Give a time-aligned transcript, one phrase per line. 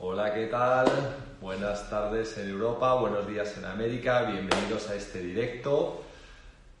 [0.00, 0.86] Hola, ¿qué tal?
[1.40, 6.04] Buenas tardes en Europa, buenos días en América, bienvenidos a este directo.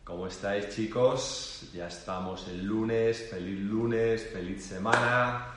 [0.04, 1.68] ¿Cómo estáis chicos?
[1.74, 5.48] Ya estamos el lunes, feliz lunes, feliz semana,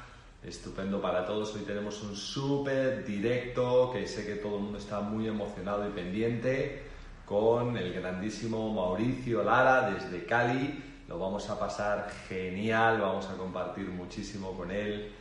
[0.44, 1.54] estupendo para todos.
[1.54, 5.92] Hoy tenemos un súper directo que sé que todo el mundo está muy emocionado y
[5.92, 6.82] pendiente
[7.28, 10.84] con el grandísimo Mauricio Lara desde Cali.
[11.08, 15.12] Lo vamos a pasar genial, vamos a compartir muchísimo con él.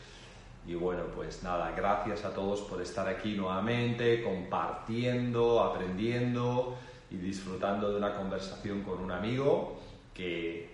[0.66, 6.76] Y bueno, pues nada, gracias a todos por estar aquí nuevamente, compartiendo, aprendiendo
[7.10, 9.78] y disfrutando de una conversación con un amigo
[10.14, 10.70] que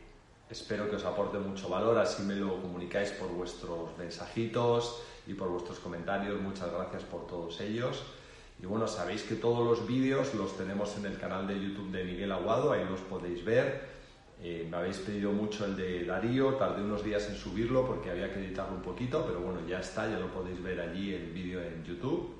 [0.50, 5.48] espero que os aporte mucho valor, así me lo comunicáis por vuestros mensajitos y por
[5.48, 6.40] vuestros comentarios.
[6.40, 8.02] Muchas gracias por todos ellos.
[8.60, 12.04] Y bueno, sabéis que todos los vídeos los tenemos en el canal de YouTube de
[12.04, 13.95] Miguel Aguado, ahí los podéis ver.
[14.42, 18.32] Eh, me habéis pedido mucho el de Darío, tardé unos días en subirlo porque había
[18.32, 21.62] que editarlo un poquito, pero bueno, ya está, ya lo podéis ver allí el vídeo
[21.62, 22.36] en YouTube.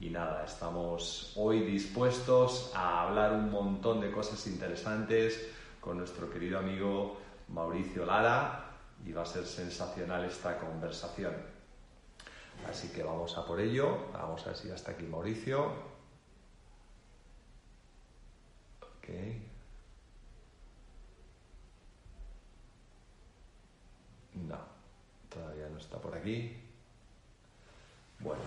[0.00, 5.48] Y nada, estamos hoy dispuestos a hablar un montón de cosas interesantes
[5.80, 11.34] con nuestro querido amigo Mauricio Lara y va a ser sensacional esta conversación.
[12.68, 15.92] Así que vamos a por ello, vamos a ver si ya está aquí Mauricio.
[18.98, 19.51] Okay.
[24.34, 24.58] No,
[25.28, 26.56] todavía no está por aquí.
[28.18, 28.40] Bueno.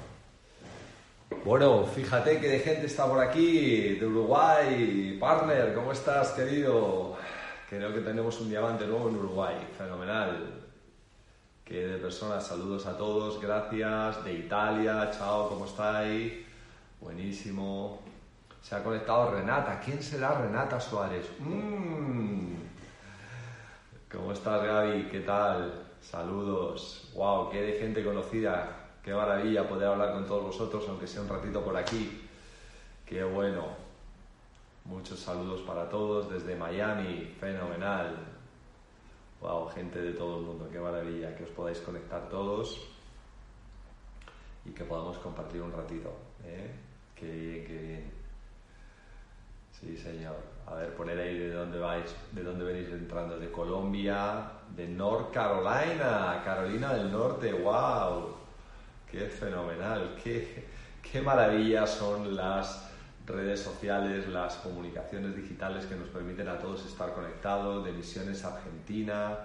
[1.43, 5.17] Bueno, fíjate que de gente está por aquí, de Uruguay.
[5.19, 7.17] Partner, ¿cómo estás, querido?
[7.69, 9.55] Creo que tenemos un diamante nuevo en Uruguay.
[9.77, 10.63] Fenomenal.
[11.63, 14.23] Que de personas, saludos a todos, gracias.
[14.23, 16.33] De Italia, chao, ¿cómo estáis?
[17.01, 18.01] Buenísimo.
[18.61, 19.79] Se ha conectado Renata.
[19.79, 21.29] ¿Quién será Renata Suárez?
[21.39, 22.24] Mmm.
[24.45, 25.07] ¿Cómo estás, Gaby?
[25.09, 25.73] ¿Qué tal?
[25.99, 27.09] Saludos.
[27.15, 27.49] ¡Wow!
[27.49, 28.91] ¡Qué de gente conocida!
[29.03, 32.29] ¡Qué maravilla poder hablar con todos vosotros, aunque sea un ratito por aquí!
[33.07, 33.65] ¡Qué bueno!
[34.83, 37.33] Muchos saludos para todos desde Miami.
[37.39, 38.17] ¡Fenomenal!
[39.41, 39.67] ¡Wow!
[39.69, 40.69] Gente de todo el mundo.
[40.71, 41.35] ¡Qué maravilla!
[41.35, 42.87] Que os podáis conectar todos
[44.63, 46.13] y que podamos compartir un ratito.
[46.43, 46.69] ¿eh?
[47.15, 48.11] ¡Qué bien, qué bien!
[49.71, 50.54] Sí, señor.
[50.67, 55.31] A ver, poner ahí de dónde vais, de dónde venís entrando, de Colombia, de North
[55.31, 58.35] Carolina, Carolina del Norte, wow,
[59.09, 60.65] qué fenomenal, qué,
[61.03, 62.89] qué maravilla son las
[63.27, 69.37] redes sociales, las comunicaciones digitales que nos permiten a todos estar conectados, de Misiones Argentina,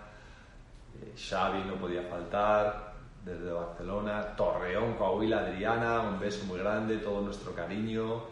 [1.00, 2.94] eh, Xavi no podía faltar,
[3.25, 8.22] desde Barcelona, Torreón, Coahuila, Adriana, un beso muy grande, todo nuestro cariño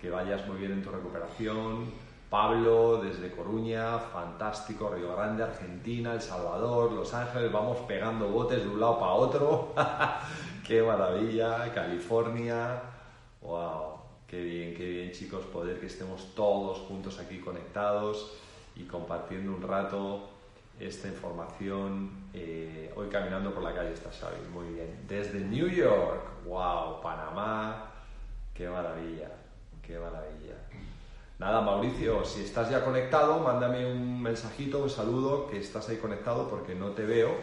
[0.00, 1.90] que vayas muy bien en tu recuperación.
[2.30, 8.68] Pablo desde Coruña, fantástico, Río Grande, Argentina, El Salvador, Los Ángeles, vamos pegando botes de
[8.68, 9.74] un lado para otro.
[10.66, 12.80] qué maravilla, California.
[13.42, 13.96] Wow,
[14.28, 18.32] qué bien, qué bien chicos, poder que estemos todos juntos aquí conectados
[18.76, 20.28] y compartiendo un rato
[20.78, 22.10] esta información.
[22.32, 25.04] Eh, hoy caminando por la calle está Xavi, muy bien.
[25.08, 27.90] Desde New York, wow, Panamá,
[28.54, 29.39] qué maravilla.
[29.90, 30.54] Qué maravilla.
[31.40, 36.48] Nada, Mauricio, si estás ya conectado, mándame un mensajito, un saludo, que estás ahí conectado
[36.48, 37.34] porque no te veo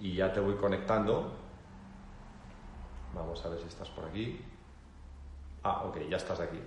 [0.00, 1.32] y ya te voy conectando.
[3.14, 4.40] Vamos a ver si estás por aquí.
[5.62, 6.58] Ah, ok, ya estás aquí.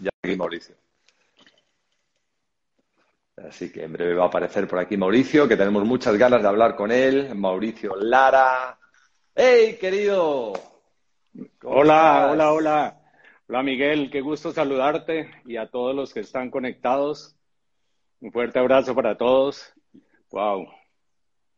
[0.00, 0.74] Ya aquí, Mauricio.
[3.46, 6.48] Así que en breve va a aparecer por aquí Mauricio, que tenemos muchas ganas de
[6.48, 7.34] hablar con él.
[7.34, 8.78] Mauricio Lara.
[9.34, 10.54] ¡Hey, querido!
[11.62, 13.03] Hola, hola, hola.
[13.46, 17.36] Hola Miguel, qué gusto saludarte y a todos los que están conectados.
[18.22, 19.70] Un fuerte abrazo para todos.
[20.30, 20.66] Wow.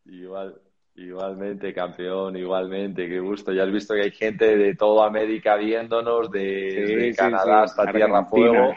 [0.06, 0.60] Igual,
[0.96, 3.52] igualmente, campeón, igualmente, qué gusto.
[3.52, 8.74] Ya has visto que hay gente de toda América viéndonos, de, Canadá hasta Tierra Fuego.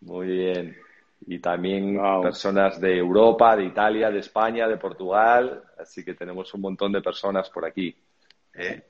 [0.00, 0.76] Muy bien.
[1.26, 5.62] Y también personas de Europa, de Italia, de España, de Portugal.
[5.78, 7.94] Así que tenemos un montón de personas por aquí.
[8.54, 8.82] ¿eh?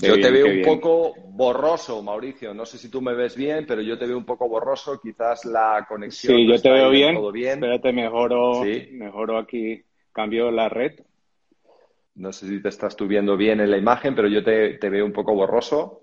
[0.00, 2.52] Yo te veo un poco borroso, Mauricio.
[2.54, 5.00] No sé si tú me ves bien, pero yo te veo un poco borroso.
[5.00, 6.36] Quizás la conexión.
[6.36, 7.14] Sí, yo te veo bien.
[7.16, 7.62] Todo bien.
[7.62, 9.82] Espérate, mejoro, mejoro aquí.
[10.12, 11.00] Cambio la red.
[12.16, 14.90] No sé si te estás tú viendo bien en la imagen, pero yo te, te
[14.90, 15.99] veo un poco borroso.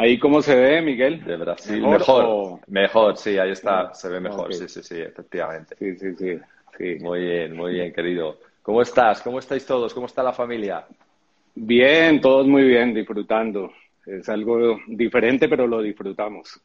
[0.00, 1.24] ¿Ahí cómo se ve, Miguel?
[1.24, 1.82] De Brasil.
[1.84, 5.74] Mejor, mejor, sí, ahí está, se ve mejor, sí, sí, sí, efectivamente.
[5.76, 6.40] Sí, sí, sí,
[6.78, 6.94] sí.
[7.00, 8.38] Muy bien, muy bien, querido.
[8.62, 9.20] ¿Cómo estás?
[9.22, 9.92] ¿Cómo estáis todos?
[9.92, 10.86] ¿Cómo está la familia?
[11.52, 13.72] Bien, todos muy bien, disfrutando.
[14.06, 16.60] es algo diferente, pero lo disfrutamos.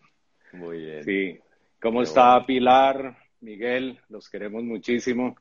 [0.52, 1.04] Muy bien.
[1.04, 1.40] Sí.
[1.82, 4.00] ¿Cómo está Pilar, Miguel?
[4.10, 5.36] Los queremos muchísimo.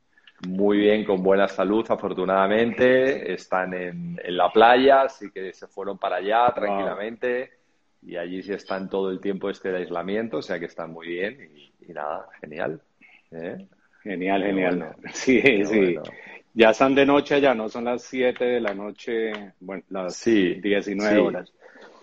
[0.48, 3.34] Muy bien, con buena salud, afortunadamente.
[3.34, 7.61] Están en, la playa, así que se fueron para allá tranquilamente.
[8.04, 11.06] Y allí sí están todo el tiempo este de aislamiento, o sea que están muy
[11.06, 11.50] bien.
[11.56, 12.80] Y, nada, genial.
[13.30, 13.66] ¿eh?
[14.02, 14.96] Genial, genial.
[15.12, 15.96] Sí, sí.
[16.54, 17.68] Ya están de noche ya, ¿no?
[17.68, 21.52] Son las 7 de la noche, bueno, las sí, 19 horas.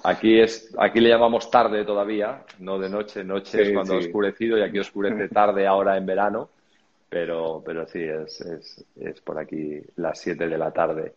[0.03, 4.57] Aquí es, aquí le llamamos tarde todavía, no de noche, noche es cuando ha oscurecido
[4.57, 6.49] y aquí oscurece tarde ahora en verano,
[7.09, 11.13] pero, pero sí, es, es, es por aquí las 7 de la tarde.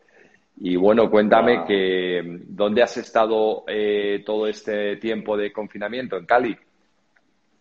[0.56, 6.16] Y bueno, cuéntame que ¿dónde has estado eh, todo este tiempo de confinamiento?
[6.16, 6.56] ¿En Cali?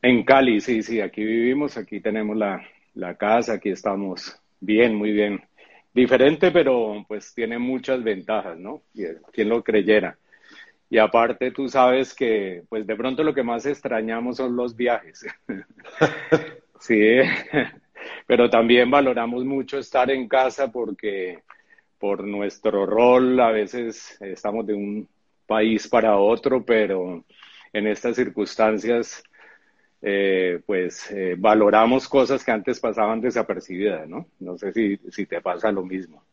[0.01, 2.61] En Cali, sí, sí, aquí vivimos, aquí tenemos la,
[2.95, 5.41] la casa, aquí estamos bien, muy bien.
[5.93, 8.83] Diferente, pero pues tiene muchas ventajas, ¿no?
[9.31, 10.17] Quien lo creyera.
[10.89, 15.25] Y aparte tú sabes que pues de pronto lo que más extrañamos son los viajes.
[16.79, 17.17] sí,
[18.27, 21.39] pero también valoramos mucho estar en casa porque
[22.01, 25.07] por nuestro rol a veces estamos de un
[25.45, 27.23] país para otro, pero
[27.71, 29.23] en estas circunstancias
[30.01, 34.25] eh, pues eh, valoramos cosas que antes pasaban desapercibidas, ¿no?
[34.39, 36.23] No sé si, si te pasa lo mismo.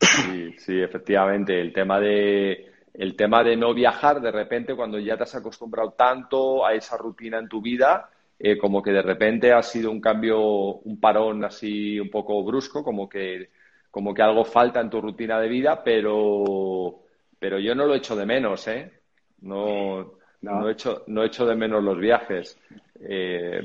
[0.00, 1.60] Sí, sí, efectivamente.
[1.60, 5.92] El tema de el tema de no viajar, de repente, cuando ya te has acostumbrado
[5.92, 10.00] tanto a esa rutina en tu vida, eh, como que de repente ha sido un
[10.00, 13.50] cambio, un parón así un poco brusco, como que,
[13.90, 17.00] como que algo falta en tu rutina de vida, pero,
[17.38, 18.92] pero yo no lo echo de menos, ¿eh?
[19.40, 20.12] No,
[20.42, 20.68] no.
[20.68, 22.58] he hecho, no hecho de menos los viajes.
[23.00, 23.62] Eh,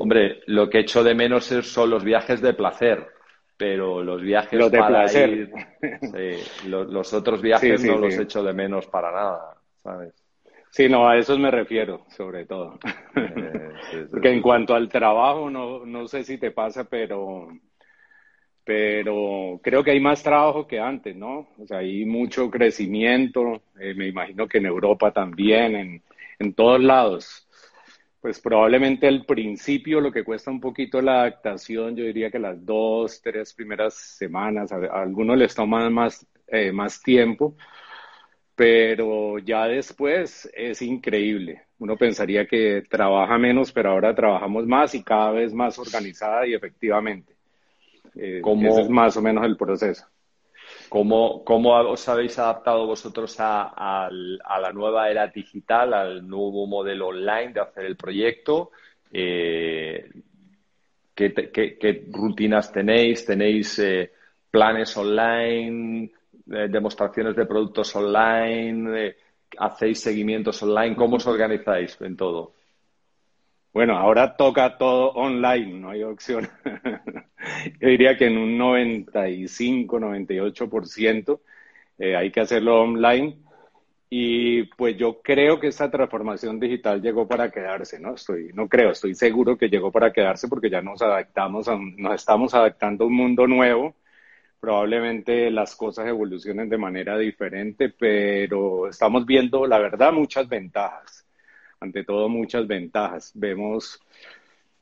[0.00, 3.06] hombre, lo que echo de menos son los viajes de placer,
[3.56, 5.50] pero los viajes los de placer.
[6.66, 10.14] los, otros viajes no los echo de menos para nada, ¿sabes?
[10.70, 12.78] Sí, no, a esos me refiero, sobre todo.
[13.16, 17.48] Eh, Porque en cuanto al trabajo, no, no sé si te pasa, pero,
[18.68, 21.48] pero creo que hay más trabajo que antes, ¿no?
[21.58, 26.02] O sea, hay mucho crecimiento, eh, me imagino que en Europa también,
[26.38, 27.48] en, todos lados.
[28.20, 32.62] Pues probablemente al principio lo que cuesta un poquito la adaptación, yo diría que las
[32.66, 37.56] dos, tres primeras semanas, a, algunos les toman más, eh, más tiempo,
[38.54, 41.62] pero ya después es increíble.
[41.78, 46.52] Uno pensaría que trabaja menos, pero ahora trabajamos más y cada vez más organizada y
[46.52, 47.37] efectivamente.
[48.20, 50.04] Eh, ese es más o menos el proceso.
[50.88, 57.52] ¿Cómo, ¿Cómo, os habéis adaptado vosotros a, la nueva era digital, al nuevo modelo online
[57.52, 58.72] de hacer el proyecto?
[59.12, 60.10] Eh,
[61.14, 63.24] ¿qué, rutinas tenéis?
[63.24, 64.10] ¿Tenéis eh,
[64.50, 66.10] planes online,
[66.44, 69.14] demostraciones de productos online?
[69.58, 70.96] ¿Hacéis seguimientos online?
[70.96, 72.54] ¿Cómo os organizáis en todo?
[73.72, 76.48] Bueno, ahora toca todo online, no hay opción.
[77.80, 81.40] Yo diría que en un 95, 98%
[81.98, 83.38] eh, hay que hacerlo online.
[84.10, 88.14] Y pues yo creo que esa transformación digital llegó para quedarse, ¿no?
[88.14, 91.68] Estoy, no creo, estoy seguro que llegó para quedarse porque ya nos adaptamos,
[91.98, 93.94] nos estamos adaptando a un mundo nuevo.
[94.60, 101.28] Probablemente las cosas evolucionen de manera diferente, pero estamos viendo, la verdad, muchas ventajas
[101.80, 103.32] ante todo muchas ventajas.
[103.34, 104.00] Vemos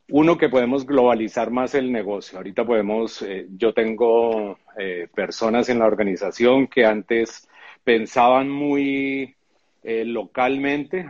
[0.08, 2.38] uno que podemos globalizar más el negocio.
[2.38, 7.48] Ahorita podemos, eh, yo tengo eh, personas en la organización que antes
[7.82, 9.34] pensaban muy
[9.82, 11.06] eh, localmente.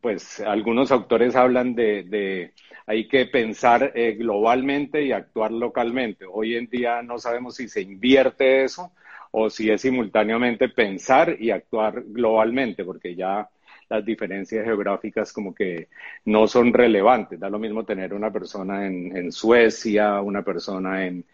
[0.00, 2.52] pues algunos autores hablan de, de
[2.86, 6.26] hay que pensar globalmente y actuar localmente.
[6.30, 8.92] Hoy en día no sabemos si se invierte eso
[9.30, 13.48] o si es simultáneamente pensar y actuar globalmente, porque ya
[13.88, 15.88] las diferencias geográficas como que
[16.26, 17.38] no son relevantes.
[17.38, 21.24] Da lo mismo tener una persona en, Suecia, una persona en,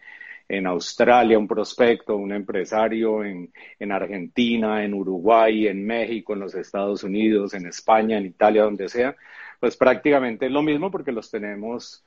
[0.67, 7.03] Australia, un prospecto, un empresario en, en, Argentina, en Uruguay, en México, en los Estados
[7.05, 9.15] Unidos, en España, en Italia, donde sea,
[9.61, 12.03] pues prácticamente es lo mismo porque los tenemos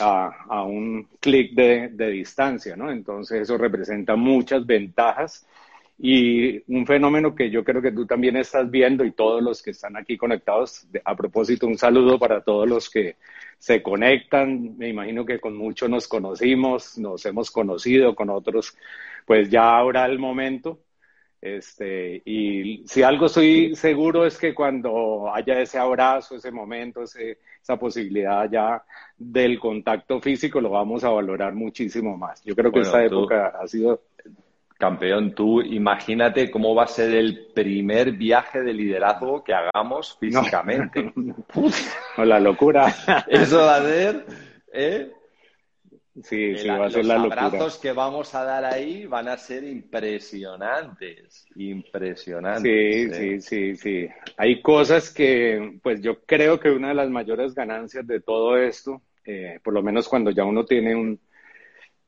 [0.00, 2.90] a, un clic de, distancia, ¿no?
[2.90, 5.46] Entonces eso representa muchas ventajas
[5.98, 9.70] y un fenómeno que yo creo que tú también estás viendo y todos los que
[9.70, 13.16] están aquí conectados, a propósito, un saludo para todos los que
[13.58, 14.76] se conectan.
[14.76, 18.76] Me imagino que con muchos nos conocimos, nos hemos conocido, con otros,
[19.26, 20.80] pues ya habrá el momento.
[21.40, 27.76] Este, y si algo estoy seguro es que cuando haya ese abrazo, ese momento, esa
[27.78, 28.84] posibilidad ya
[29.16, 32.42] del contacto físico, lo vamos a valorar muchísimo más.
[32.44, 34.02] Yo creo que esta época ha sido
[34.82, 41.12] Campeón, tú imagínate cómo va a ser el primer viaje de liderazgo que hagamos físicamente.
[42.16, 42.24] No.
[42.24, 42.92] la locura.
[43.28, 44.26] Eso va a ser,
[44.72, 45.12] ¿eh?
[46.24, 47.42] Sí, sí, va a ser la locura.
[47.42, 52.62] Los abrazos que vamos a dar ahí van a ser impresionantes, impresionantes.
[53.16, 53.40] Sí, ¿eh?
[53.40, 54.08] sí, sí, sí.
[54.36, 59.00] Hay cosas que, pues yo creo que una de las mayores ganancias de todo esto,
[59.24, 61.20] eh, por lo menos cuando ya uno tiene un,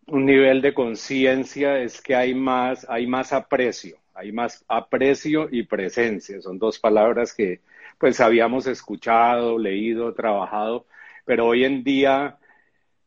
[0.07, 5.65] un nivel de conciencia, es que hay más, hay más aprecio, hay más aprecio y
[5.65, 6.41] presencia.
[6.41, 7.61] Son dos palabras que,
[7.99, 10.87] pues, habíamos escuchado, leído, trabajado,
[11.25, 12.39] pero hoy en día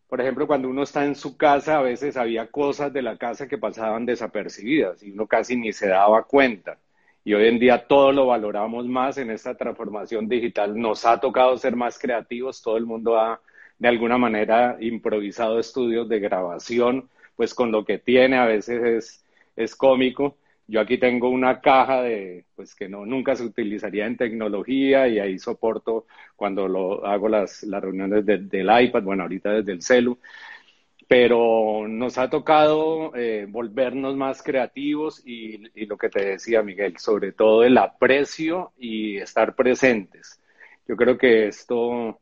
[0.07, 3.47] por ejemplo, cuando uno está en su casa, a veces había cosas de la casa
[3.47, 6.77] que pasaban desapercibidas y uno casi ni se daba cuenta.
[7.25, 10.79] Y hoy en día todo lo valoramos más en esta transformación digital.
[10.79, 13.41] Nos ha tocado ser más creativos, todo el mundo ha
[13.79, 19.25] de alguna manera improvisado estudios de grabación, pues con lo que tiene a veces es,
[19.55, 24.17] es cómico yo aquí tengo una caja de, pues que no, nunca se utilizaría en
[24.17, 29.71] tecnología y ahí soporto cuando lo hago las, las reuniones del iPad, bueno, ahorita desde
[29.71, 30.19] el celu,
[31.07, 36.97] pero nos ha tocado eh, volvernos más creativos y, y, lo que te decía Miguel,
[36.97, 40.41] sobre todo el aprecio y estar presentes.
[40.85, 42.19] Yo creo que esto,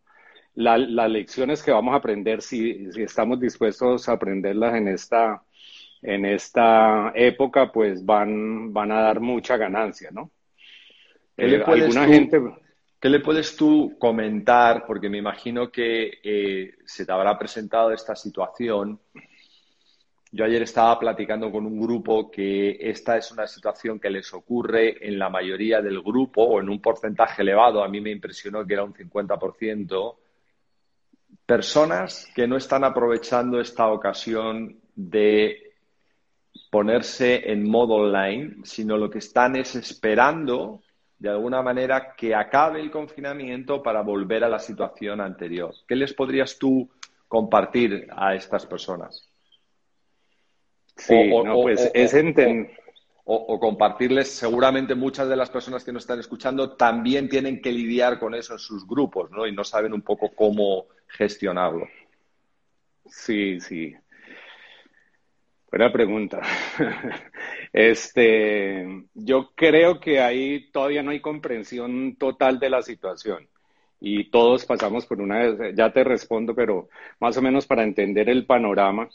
[0.55, 5.43] la, las lecciones que vamos a aprender, si, si estamos dispuestos a aprenderlas en esta
[6.01, 10.29] en esta época, pues van, van a dar mucha ganancia, ¿no?
[11.35, 12.41] ¿Qué le, eh, tú, gente...
[12.99, 14.85] ¿Qué le puedes tú comentar?
[14.85, 18.99] Porque me imagino que eh, se te habrá presentado esta situación.
[20.31, 25.07] Yo ayer estaba platicando con un grupo que esta es una situación que les ocurre
[25.07, 27.83] en la mayoría del grupo o en un porcentaje elevado.
[27.83, 30.15] A mí me impresionó que era un 50%.
[31.45, 35.73] Personas que no están aprovechando esta ocasión de
[36.69, 40.81] ponerse en modo online, sino lo que están es esperando
[41.17, 45.73] de alguna manera que acabe el confinamiento para volver a la situación anterior.
[45.87, 46.89] ¿Qué les podrías tú
[47.27, 49.29] compartir a estas personas?
[50.95, 52.13] Sí, o, no, pues es
[53.27, 58.19] o, compartirles, seguramente muchas de las personas que nos están escuchando también tienen que lidiar
[58.19, 59.47] con eso en sus grupos, ¿no?
[59.47, 61.87] Y no saben un poco cómo gestionarlo.
[63.07, 63.95] Sí, sí.
[65.71, 66.41] Buena pregunta.
[67.77, 73.49] Este, yo creo que ahí todavía no hay comprensión total de la situación
[73.99, 76.87] y todos pasamos por una, ya te respondo, pero
[77.19, 79.09] más o menos para entender el panorama.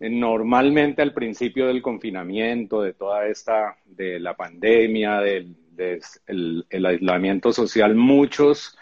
[0.00, 7.94] Normalmente al principio del confinamiento, de toda esta, de la pandemia, del, el aislamiento social,
[7.94, 8.76] muchos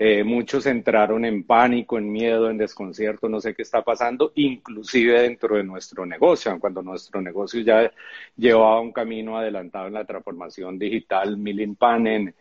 [0.00, 5.22] eh, muchos entraron en pánico, en miedo, en desconcierto, no sé qué está pasando, inclusive
[5.22, 7.92] dentro de nuestro negocio, cuando nuestro negocio ya
[8.36, 12.32] llevaba un camino adelantado en la transformación digital, Milling Panen,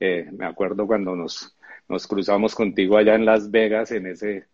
[0.00, 1.56] eh, me acuerdo cuando nos,
[1.88, 4.46] nos cruzamos contigo allá en Las Vegas, en ese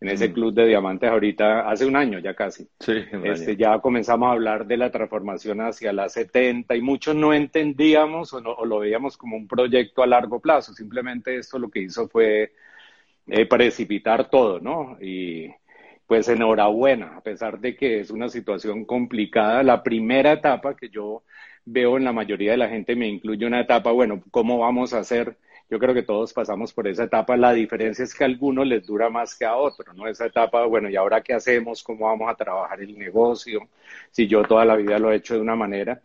[0.00, 0.32] en ese mm.
[0.32, 2.68] club de diamantes ahorita, hace un año ya casi.
[2.80, 7.32] Sí, este, ya comenzamos a hablar de la transformación hacia la 70 y muchos no
[7.32, 10.74] entendíamos o, no, lo veíamos como un proyecto a largo plazo.
[10.74, 12.52] Simplemente esto lo que hizo fue
[13.26, 14.98] eh, precipitar todo, ¿no?
[15.00, 15.50] Y
[16.06, 21.24] pues enhorabuena, a pesar de que es una situación complicada, la primera etapa que yo
[21.64, 25.00] veo en la mayoría de la gente me incluye una etapa, bueno, ¿cómo vamos a
[25.00, 25.36] hacer?
[25.68, 27.36] Yo creo que todos pasamos por esa etapa.
[27.36, 30.06] La diferencia es que a algunos les dura más que a otros, ¿no?
[30.06, 31.82] Esa etapa, bueno, ¿y ahora qué hacemos?
[31.82, 33.68] ¿Cómo vamos a trabajar el negocio?
[34.10, 36.00] Si yo toda la vida lo he hecho de una manera.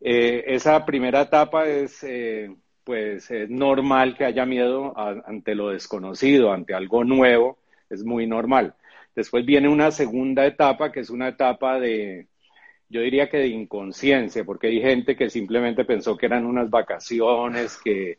[0.00, 6.52] Eh, esa primera etapa es, eh, pues, es normal que haya miedo ante lo desconocido,
[6.52, 7.58] ante algo nuevo.
[7.88, 8.74] Es muy normal.
[9.14, 12.28] Después viene una segunda etapa, que es una etapa de,
[12.88, 17.78] yo diría que de inconsciencia, porque hay gente que simplemente pensó que eran unas vacaciones,
[17.82, 18.18] que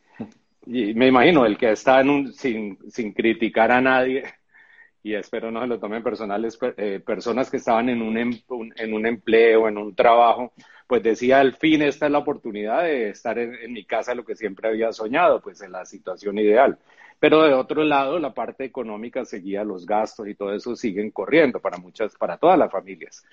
[0.66, 4.24] y me imagino, el que está en un, sin, sin criticar a nadie,
[5.04, 8.32] y espero no se lo tomen personales, eh, personas que estaban en un, em,
[8.76, 10.54] en un empleo, en un trabajo,
[10.88, 14.26] pues decía, al fin esta es la oportunidad de estar en, en, mi casa, lo
[14.26, 16.80] que siempre había soñado, pues en la situación ideal.
[17.20, 21.60] Pero de otro lado, la parte económica seguía, los gastos y todo eso siguen corriendo
[21.60, 23.26] para muchas, para todas las familias.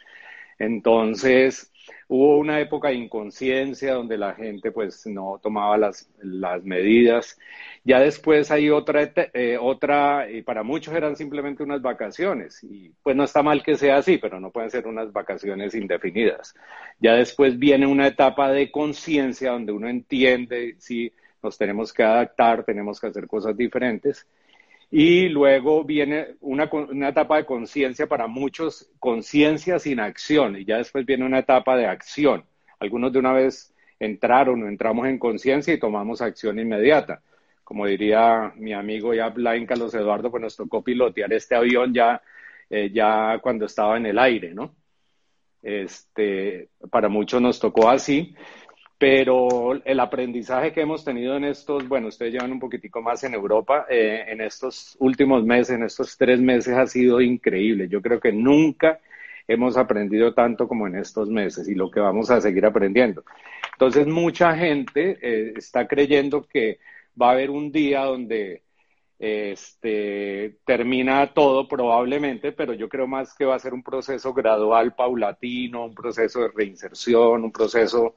[0.58, 1.72] Entonces,
[2.08, 7.38] hubo una época de inconsciencia donde la gente pues no tomaba las, las medidas.
[7.84, 12.62] Ya después hay otra, eh, otra, y para muchos eran simplemente unas vacaciones.
[12.64, 16.54] Y pues no está mal que sea así, pero no pueden ser unas vacaciones indefinidas.
[16.98, 22.64] Ya después viene una etapa de conciencia donde uno entiende si nos tenemos que adaptar,
[22.64, 24.26] tenemos que hacer cosas diferentes.
[24.90, 30.78] Y luego viene una, una etapa de conciencia para muchos, conciencia sin acción, y ya
[30.78, 32.45] después viene una etapa de acción.
[32.78, 37.23] Algunos de una vez entraron o entramos en conciencia y tomamos acción inmediata.
[37.64, 42.23] Como diría mi amigo ya Blaine Carlos Eduardo, pues nos tocó pilotear este avión ya,
[42.71, 44.75] eh, ya cuando estaba en el aire, ¿no?
[45.62, 48.37] Este, para muchos nos tocó así,
[48.99, 53.35] pero el aprendizaje que hemos tenido en estos, bueno, ustedes llevan un poquitico más en
[53.35, 57.88] Europa, eh, en estos últimos meses, en estos tres meses ha sido increíble.
[57.88, 59.00] Yo creo que nunca
[59.47, 63.23] hemos aprendido tanto como en estos meses y lo que vamos a seguir aprendiendo.
[63.73, 66.79] Entonces, mucha gente eh, está creyendo que
[67.21, 68.62] va a haber un día donde
[69.19, 74.95] este, termina todo probablemente, pero yo creo más que va a ser un proceso gradual,
[74.95, 78.17] paulatino, un proceso de reinserción, un proceso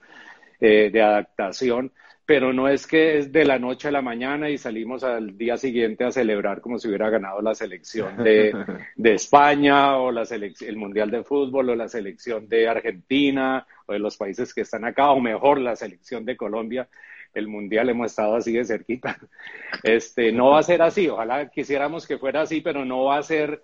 [0.60, 1.92] eh, de adaptación,
[2.30, 5.58] pero no es que es de la noche a la mañana y salimos al día
[5.58, 8.54] siguiente a celebrar como si hubiera ganado la selección de,
[8.96, 14.00] de España o la el Mundial de Fútbol o la selección de Argentina o de
[14.00, 16.88] los países que están acá, o mejor la selección de Colombia.
[17.34, 19.18] El Mundial hemos estado así de cerquita.
[19.82, 23.24] Este, no va a ser así, ojalá quisiéramos que fuera así, pero no va a
[23.24, 23.64] ser,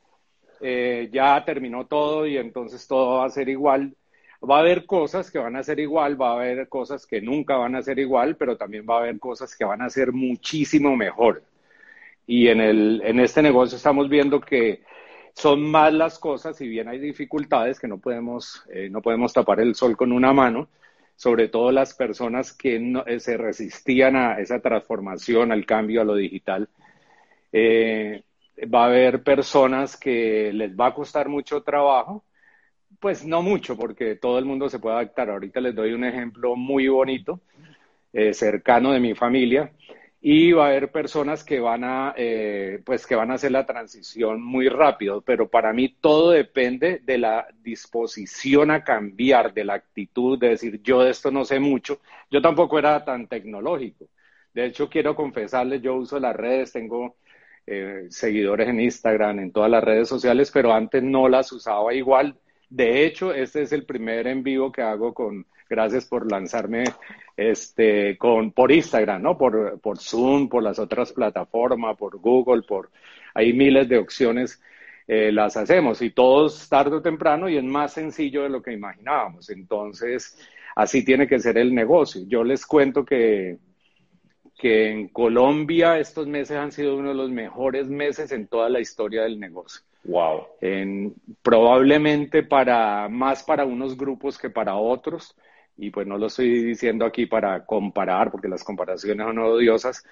[0.59, 3.95] eh, ya terminó todo y entonces todo va a ser igual
[4.45, 7.57] va a haber cosas que van a ser igual, va a haber cosas que nunca
[7.57, 10.95] van a ser igual, pero también va a haber cosas que van a ser muchísimo
[10.95, 11.43] mejor.
[12.27, 14.81] Y en, el, en este negocio estamos viendo que
[15.33, 19.59] son más las cosas, si bien hay dificultades que no podemos, eh, no podemos tapar
[19.59, 20.69] el sol con una mano,
[21.15, 26.15] sobre todo las personas que eh, se resistían a esa transformación, al cambio, a lo
[26.15, 26.69] digital.
[27.51, 28.23] Eh,
[28.73, 32.23] va a haber personas que les va a costar mucho trabajo,
[32.99, 35.29] pues no mucho, porque todo el mundo se puede adaptar.
[35.29, 37.41] Ahorita les doy un ejemplo muy bonito,
[38.13, 39.71] eh, cercano de mi familia,
[40.21, 43.65] y va a haber personas que van a, eh, pues que van a hacer la
[43.65, 49.75] transición muy rápido, pero para mí todo depende de la disposición a cambiar, de la
[49.75, 51.99] actitud, de decir, yo de esto no sé mucho.
[52.31, 54.07] Yo tampoco era tan tecnológico.
[54.53, 57.17] De hecho, quiero confesarles, yo uso las redes, tengo
[57.67, 62.39] eh, seguidores en Instagram, en todas las redes sociales, pero antes no las usaba igual
[62.69, 66.83] de hecho, este es el primer en vivo que hago con, gracias por lanzarme
[67.37, 69.37] este, con, por Instagram, ¿no?
[69.37, 72.91] Por, por Zoom, por las otras plataformas, por Google, por,
[73.33, 74.61] hay miles de opciones,
[75.07, 78.73] eh, las hacemos y todos tarde o temprano y es más sencillo de lo que
[78.73, 79.49] imaginábamos.
[79.49, 80.37] Entonces,
[80.75, 82.23] así tiene que ser el negocio.
[82.27, 83.57] Yo les cuento que,
[84.57, 88.79] que en Colombia estos meses han sido uno de los mejores meses en toda la
[88.79, 89.81] historia del negocio.
[90.05, 90.47] Wow.
[91.41, 95.35] probablemente para más para unos grupos que para otros.
[95.77, 100.05] Y pues no lo estoy diciendo aquí para comparar, porque las comparaciones son odiosas,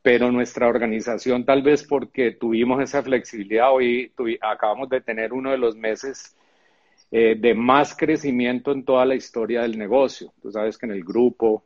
[0.00, 5.58] pero nuestra organización tal vez porque tuvimos esa flexibilidad, hoy acabamos de tener uno de
[5.58, 6.34] los meses
[7.10, 10.32] eh, de más crecimiento en toda la historia del negocio.
[10.40, 11.64] Tú sabes que en el grupo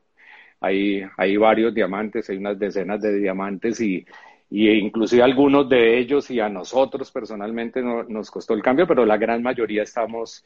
[0.59, 4.05] hay, hay varios diamantes, hay unas decenas de diamantes y,
[4.51, 9.17] y inclusive algunos de ellos y a nosotros personalmente nos costó el cambio, pero la
[9.17, 10.45] gran mayoría estamos,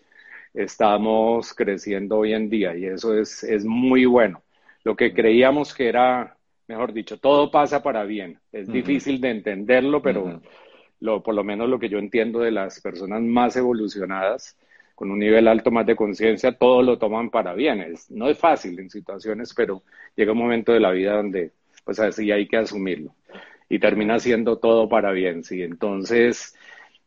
[0.55, 4.43] estamos creciendo hoy en día y eso es, es muy bueno.
[4.85, 6.37] Lo que creíamos que era,
[6.69, 8.39] mejor dicho, todo pasa para bien.
[8.53, 10.41] Es difícil de entenderlo, pero
[11.01, 14.57] lo, por lo menos lo que yo entiendo de las personas más evolucionadas,
[14.95, 17.81] con un nivel alto más de conciencia, todo lo toman para bien.
[17.81, 19.83] Es, no es fácil en situaciones, pero
[20.17, 21.53] llega un momento de la vida donde
[21.85, 23.15] pues así hay que asumirlo
[23.69, 25.63] y termina siendo todo para bien, ¿sí?
[25.63, 26.57] Entonces,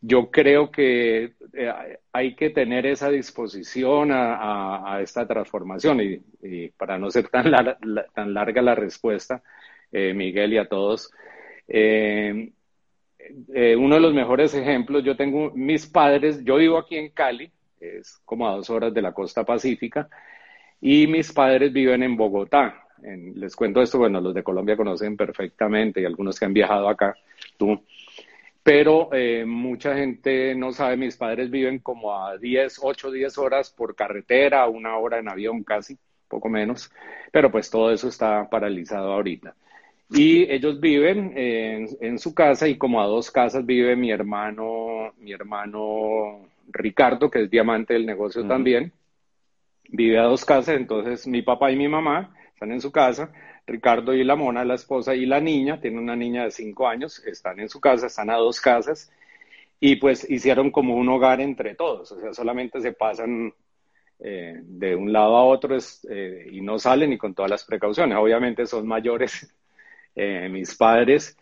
[0.02, 6.02] yo creo que eh, hay que tener esa disposición a, esta transformación
[6.42, 7.52] y, para no ser tan,
[8.14, 9.42] tan larga la respuesta,
[9.92, 11.12] eh, Miguel y a todos,
[11.68, 12.52] eh,
[13.78, 18.20] uno de los mejores ejemplos, yo tengo mis padres, yo vivo aquí en Cali, es
[18.26, 20.10] como a dos horas de la costa pacífica,
[20.80, 22.88] y mis padres viven en Bogotá
[23.36, 27.16] les cuento esto, bueno, los de Colombia conocen perfectamente y algunos que han viajado acá,
[27.58, 27.82] tú.
[28.64, 33.72] Pero eh, mucha gente no sabe, mis padres viven como a 10, 8, 10 horas
[33.72, 36.92] por carretera, una hora en avión casi, poco menos,
[37.32, 39.56] pero pues todo eso está paralizado ahorita.
[40.14, 45.32] Y ellos viven en, su casa y como a dos casas vive mi hermano, mi
[45.32, 48.92] hermano Ricardo, que es diamante del negocio también.
[49.88, 53.32] Vive a dos casas, entonces mi papá y mi mamá están en su casa.
[53.66, 57.20] Ricardo y la mona, la esposa y la niña, tiene una niña de cinco años,
[57.26, 59.12] están en su casa, están a dos casas
[59.80, 63.52] y pues hicieron como un hogar entre todos, o sea, solamente se pasan
[64.20, 65.76] eh, de un lado a otro
[66.10, 68.18] eh, y no salen y con todas las precauciones.
[68.18, 69.52] Obviamente son mayores
[70.16, 71.36] eh, mis padres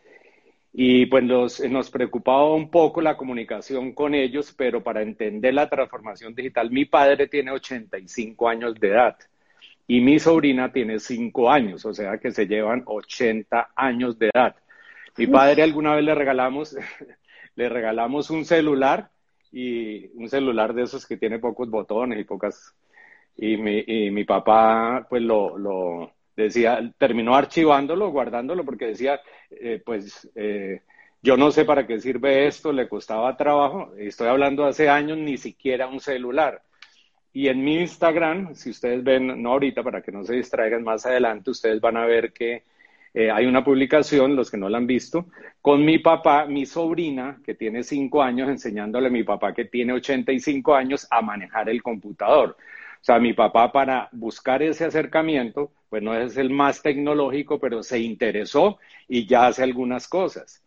[0.74, 1.24] Y pues
[1.70, 6.86] nos preocupaba un poco la comunicación con ellos, pero para entender la transformación digital, mi
[6.86, 9.18] padre tiene 85 años de edad
[9.90, 14.56] y mi sobrina tiene 5 años, o sea que se llevan 80 años de edad.
[15.18, 16.78] Mi padre alguna vez le regalamos,
[17.56, 19.10] le regalamos un celular
[19.52, 22.76] y un celular de esos que tiene pocos botones y pocas...
[23.36, 29.82] Y mi, y mi papá pues lo, lo decía, terminó archivándolo, guardándolo, porque decía, eh,
[29.84, 30.82] pues eh,
[31.24, 35.38] yo no sé para qué sirve esto, le costaba trabajo, estoy hablando hace años, ni
[35.38, 36.62] siquiera un celular.
[37.32, 41.06] Y en mi Instagram, si ustedes ven, no ahorita, para que no se distraigan más
[41.06, 42.64] adelante, ustedes van a ver que
[43.14, 45.28] eh, hay una publicación, los que no la han visto,
[45.62, 49.94] con mi papá, mi sobrina, que tiene cinco años, enseñándole a mi papá, que tiene
[49.94, 52.58] 85 años, a manejar el computador.
[53.02, 57.82] O sea, mi papá para buscar ese acercamiento, pues no es el más tecnológico, pero
[57.82, 60.62] se interesó y ya hace algunas cosas.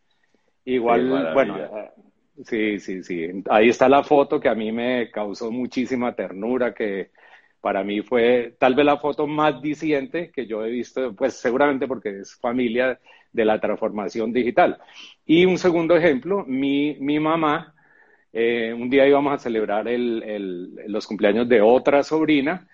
[0.65, 1.59] Igual, bueno,
[2.45, 3.29] sí, sí, sí.
[3.51, 7.11] Ahí está la foto que a mí me causó muchísima ternura, que
[7.61, 11.87] para mí fue tal vez la foto más diciente que yo he visto, pues seguramente
[11.87, 12.99] porque es familia
[13.33, 14.79] de la transformación digital.
[15.25, 17.75] Y un segundo ejemplo, mi, mi mamá
[18.33, 22.69] eh, un día íbamos a celebrar los cumpleaños de otra sobrina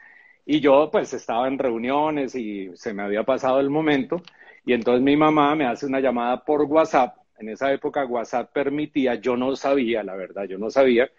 [0.47, 4.23] y yo pues estaba en reuniones y se me había pasado el momento
[4.67, 7.18] y entonces mi mamá me hace una llamada por WhatsApp.
[7.39, 11.11] En esa época WhatsApp permitía, yo no sabía, la verdad, yo no sabía.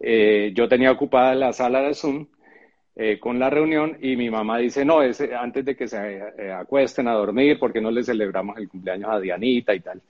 [0.00, 2.26] Eh, yo tenía ocupada la sala de Zoom
[2.96, 7.08] eh, con la reunión y mi mamá dice, no, es, antes de que se acuesten
[7.08, 10.00] a dormir, porque no le celebramos el cumpleaños a Dianita y tal.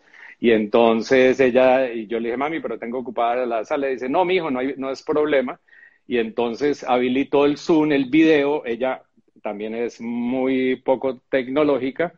[0.41, 3.89] Y entonces ella, y yo le dije, mami, pero tengo ocupada la sala.
[3.89, 5.59] Y dice, no, mijo, no, no es problema.
[6.07, 8.65] Y entonces habilitó el Zoom, el video.
[8.67, 9.03] Ella
[9.43, 12.13] también es muy poco tecnológica.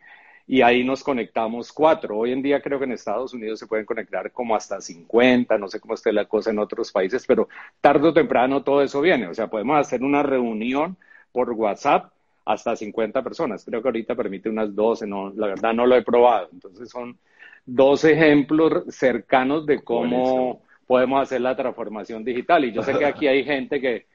[0.49, 2.19] Y ahí nos conectamos cuatro.
[2.19, 5.67] Hoy en día creo que en Estados Unidos se pueden conectar como hasta 50, no
[5.67, 7.49] sé cómo esté la cosa en otros países, pero
[7.81, 9.27] tarde o temprano todo eso viene.
[9.27, 10.97] O sea, podemos hacer una reunión
[11.33, 12.13] por WhatsApp
[12.45, 13.65] hasta 50 personas.
[13.65, 16.49] Creo que ahorita permite unas 12, no, la verdad no lo he probado.
[16.53, 17.19] Entonces son
[17.67, 22.65] dos ejemplos cercanos de cómo podemos hacer la transformación digital.
[22.65, 24.07] Y yo sé que aquí hay gente que,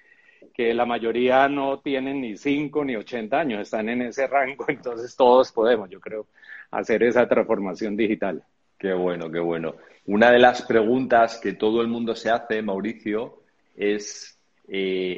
[0.54, 5.16] que la mayoría no tienen ni 5 ni 80 años, están en ese rango, entonces
[5.16, 6.28] todos podemos, yo creo,
[6.72, 8.44] hacer esa transformación digital.
[8.78, 9.76] Qué bueno, qué bueno.
[10.08, 13.44] Una de las preguntas que todo el mundo se hace, Mauricio,
[13.76, 15.18] es eh,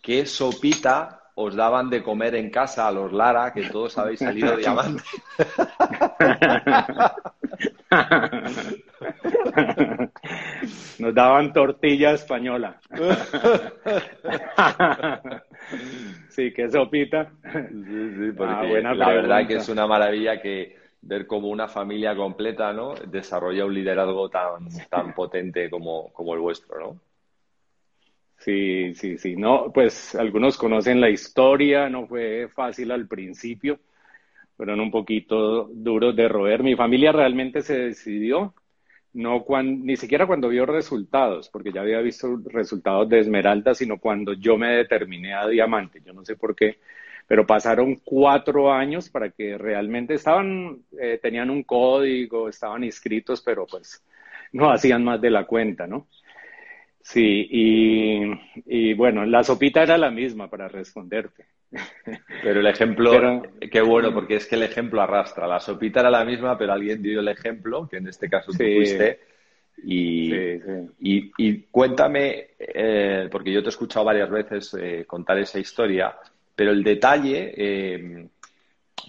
[0.00, 4.56] ¿qué sopita os daban de comer en casa a los Lara, que todos habéis salido
[4.58, 5.02] diamante?
[11.12, 12.80] Nos daban tortilla española.
[16.28, 17.30] sí, qué sopita.
[17.52, 22.16] Sí, sí, porque ah, la verdad que es una maravilla que ver cómo una familia
[22.16, 22.94] completa ¿no?
[22.94, 26.98] desarrolla un liderazgo tan, tan potente como, como el vuestro, ¿no?
[28.38, 29.36] Sí, sí, sí.
[29.36, 33.78] No, pues algunos conocen la historia, no fue fácil al principio
[34.56, 36.62] fueron un poquito duros de roer.
[36.62, 38.54] Mi familia realmente se decidió,
[39.14, 44.32] no ni siquiera cuando vio resultados, porque ya había visto resultados de Esmeralda, sino cuando
[44.32, 46.00] yo me determiné a Diamante.
[46.04, 46.78] Yo no sé por qué,
[47.26, 53.66] pero pasaron cuatro años para que realmente estaban, eh, tenían un código, estaban inscritos, pero
[53.66, 54.02] pues
[54.52, 56.08] no hacían más de la cuenta, ¿no?
[57.02, 61.46] Sí, y, bueno, la sopita era la misma para responderte.
[62.42, 65.46] Pero el ejemplo, qué bueno, porque es que el ejemplo arrastra.
[65.46, 68.58] La sopita era la misma, pero alguien dio el ejemplo, que en este caso tú
[68.58, 69.20] fuiste.
[69.84, 70.32] Y,
[71.00, 76.14] y, cuéntame, eh, porque yo te he escuchado varias veces eh, contar esa historia,
[76.54, 78.28] pero el detalle, eh,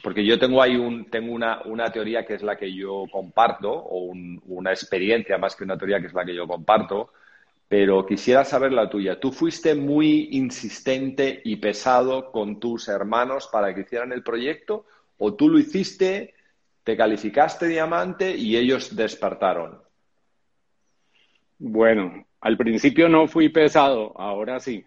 [0.01, 3.71] porque yo tengo ahí un, tengo una, una, teoría que es la que yo comparto,
[3.71, 4.13] o
[4.47, 7.11] una experiencia más que una teoría que es la que yo comparto,
[7.73, 9.19] pero quisiera saber la tuya.
[9.19, 14.85] ¿Tú fuiste muy insistente y pesado con tus hermanos para que hicieran el proyecto
[15.17, 16.35] o tú lo hiciste,
[16.83, 19.81] te calificaste diamante y ellos despertaron?
[21.57, 24.85] Bueno, al principio no fui pesado, ahora sí.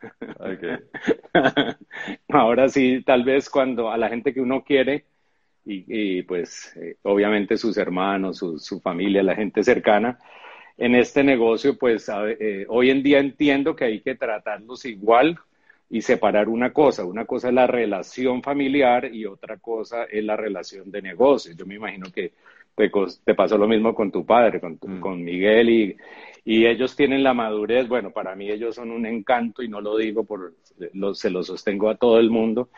[2.28, 5.06] ahora sí, tal vez cuando a la gente que uno quiere
[5.64, 10.20] y, pues eh, obviamente sus hermanos, su familia, la gente cercana,
[10.78, 15.38] en este negocio, pues eh, hoy en día entiendo que hay que tratarlos igual
[15.90, 17.04] y separar una cosa.
[17.04, 21.52] Una cosa es la relación familiar y otra cosa es la relación de negocio.
[21.56, 22.32] Yo me imagino que
[22.76, 25.00] te, pasó lo mismo con tu padre, con, mm.
[25.00, 25.96] con Miguel, y,
[26.44, 27.88] y, ellos tienen la madurez.
[27.88, 30.54] Bueno, para mí ellos son un encanto y no lo digo, por,
[31.14, 32.70] se lo sostengo a todo el mundo.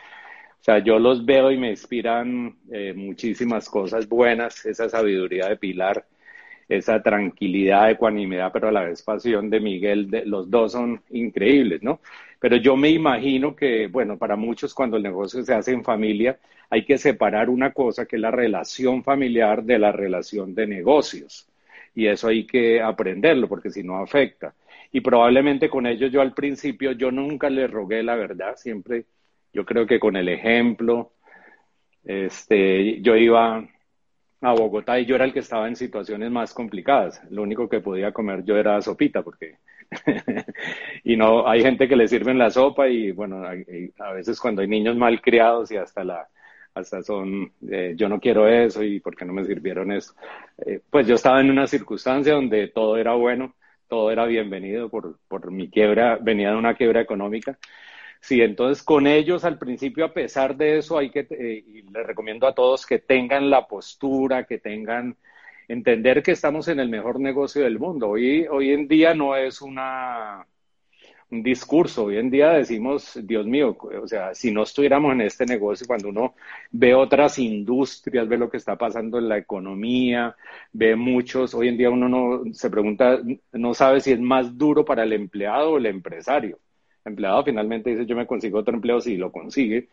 [0.59, 5.57] O sea, yo los veo y me inspiran eh, muchísimas cosas buenas, esa sabiduría de
[5.57, 6.05] Pilar,
[6.71, 11.99] esa tranquilidad, ecuanimidad, pero a la vez pasión de Miguel, los dos son increíbles, ¿no?
[12.39, 16.39] Pero yo me imagino que, bueno, para muchos cuando el negocio se hace en familia,
[16.69, 21.45] hay que separar una cosa que es la relación familiar de la relación de negocios.
[21.93, 24.53] Y eso hay que aprenderlo porque si no afecta.
[24.93, 29.05] Y probablemente con ellos yo al principio, yo nunca les rogué la verdad, siempre,
[29.53, 31.11] yo creo que con el ejemplo,
[32.05, 33.67] este, yo iba
[34.41, 37.21] a Bogotá y yo era el que estaba en situaciones más complicadas.
[37.29, 39.57] Lo único que podía comer yo era sopita, porque
[41.03, 44.67] y no hay gente que le sirven la sopa y bueno, a, veces cuando hay
[44.67, 46.27] niños mal criados y hasta la
[46.73, 50.13] hasta son eh, yo no quiero eso y por qué no me sirvieron eso.
[50.65, 53.55] Eh, pues yo estaba en una circunstancia donde todo era bueno,
[53.87, 57.57] todo era bienvenido por, por mi quiebra, venía de una quiebra económica
[58.21, 62.05] Sí, entonces con ellos al principio, a pesar de eso, hay que, eh, y les
[62.05, 65.17] recomiendo a todos que tengan la postura, que tengan,
[65.67, 68.09] entender que estamos en el mejor negocio del mundo.
[68.09, 70.45] Hoy, hoy en día no es una,
[71.31, 75.45] un discurso, hoy en día decimos, Dios mío, o sea, si no estuviéramos en este
[75.45, 76.35] negocio, cuando uno
[76.71, 80.35] ve otras industrias, ve lo que está pasando en la economía,
[80.73, 83.19] ve muchos, hoy en día uno no se pregunta,
[83.53, 86.59] no sabe si es más duro para el empleado o el empresario
[87.05, 89.89] empleado finalmente dice yo me consigo otro empleo si lo consigue,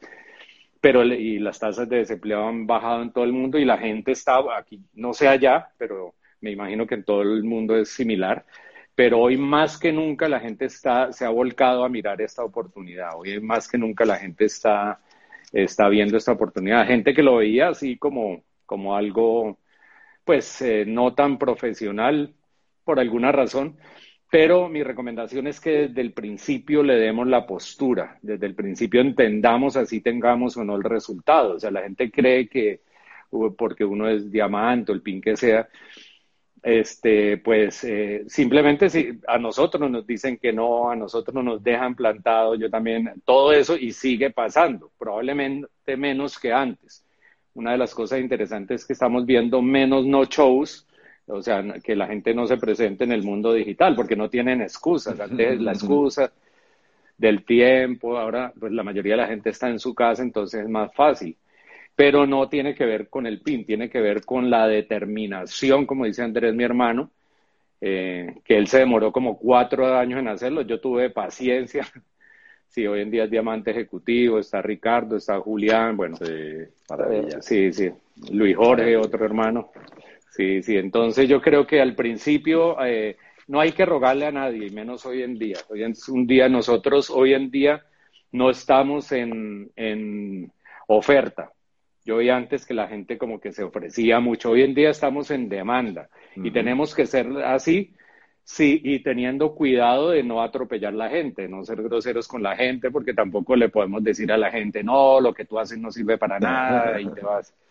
[0.81, 4.13] pero y las tasas de desempleo han bajado en todo el mundo y la gente
[4.13, 8.45] está aquí, no sé allá, pero me imagino que en todo el mundo es similar.
[8.95, 13.11] Pero hoy más que nunca la gente está, se ha volcado a mirar esta oportunidad.
[13.17, 15.01] Hoy más que nunca la gente está,
[15.53, 16.87] está viendo esta oportunidad.
[16.87, 19.59] Gente que lo veía así como, como algo,
[20.25, 22.35] pues, eh, no tan profesional
[22.85, 23.77] por alguna razón,
[24.31, 29.01] pero mi recomendación es que desde el principio le demos la postura, desde el principio
[29.01, 31.55] entendamos así tengamos o no el resultado.
[31.55, 32.83] O sea, la gente cree que
[33.57, 35.69] porque uno es diamante o el pin que sea,
[36.63, 41.63] este, pues eh, simplemente si a nosotros nos dicen que no, a nosotros no nos
[41.63, 47.05] dejan plantados, yo también, todo eso y sigue pasando, probablemente menos que antes.
[47.55, 50.88] Una de las cosas interesantes es que estamos viendo menos no shows
[51.29, 54.63] o sea, que la gente no se presente en el mundo digital, porque no tienen
[54.63, 55.19] excusas.
[55.21, 56.33] Antes la excusa
[57.17, 60.69] del tiempo, ahora pues la mayoría de la gente está en su casa, entonces es
[60.69, 61.37] más fácil.
[61.95, 66.05] Pero no tiene que ver con el PIN, tiene que ver con la determinación, como
[66.05, 67.11] dice Andrés, mi hermano,
[67.81, 70.63] eh, que él se demoró como cuatro años en hacerlo.
[70.63, 71.87] Yo tuve paciencia.
[72.71, 76.17] Sí, hoy en día es diamante ejecutivo, está Ricardo, está Julián, bueno.
[76.17, 76.67] Sí,
[77.41, 77.91] sí, sí.
[78.31, 79.71] Luis Jorge, otro hermano.
[80.31, 84.71] Sí, sí, entonces yo creo que al principio eh, no hay que rogarle a nadie,
[84.71, 85.57] menos hoy en día.
[85.69, 87.85] Hoy en un día nosotros, hoy en día,
[88.31, 90.53] no estamos en, en
[90.87, 91.53] oferta.
[92.05, 94.51] Yo vi antes que la gente como que se ofrecía mucho.
[94.51, 97.95] Hoy en día estamos en demanda y tenemos que ser así,
[98.45, 102.91] sí, y teniendo cuidado de no atropellar la gente, no ser groseros con la gente,
[102.91, 106.17] porque tampoco le podemos decir a la gente, no, lo que tú haces no sirve
[106.17, 107.53] para nada y te vas.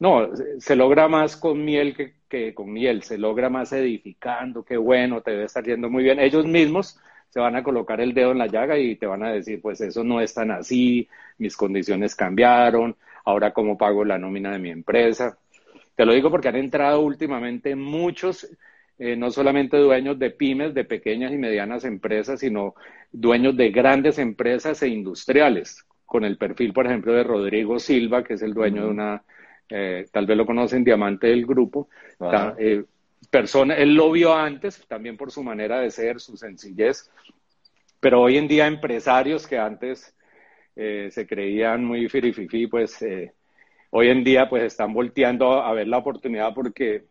[0.00, 1.94] No, se logra más con miel
[2.26, 6.18] que, con miel, se logra más edificando, qué bueno, te debe estar yendo muy bien.
[6.18, 9.30] Ellos mismos se van a colocar el dedo en la llaga y te van a
[9.30, 14.52] decir, pues eso no es tan así, mis condiciones cambiaron, ahora cómo pago la nómina
[14.52, 15.36] de mi empresa.
[15.94, 18.48] Te lo digo porque han entrado últimamente muchos,
[18.98, 22.74] eh, no solamente dueños de pymes, de pequeñas y medianas empresas, sino
[23.12, 28.34] dueños de grandes empresas e industriales, con el perfil, por ejemplo, de Rodrigo Silva, que
[28.34, 29.22] es el dueño de una
[29.70, 31.88] eh, tal vez lo conocen, Diamante del grupo.
[32.58, 32.84] Eh,
[33.30, 37.10] persona, él lo vio antes, también por su manera de ser, su sencillez,
[38.00, 40.14] pero hoy en día empresarios que antes
[40.74, 43.04] eh, se creían muy firififi, pues
[43.90, 47.04] hoy en día pues están volteando a, ver la oportunidad porque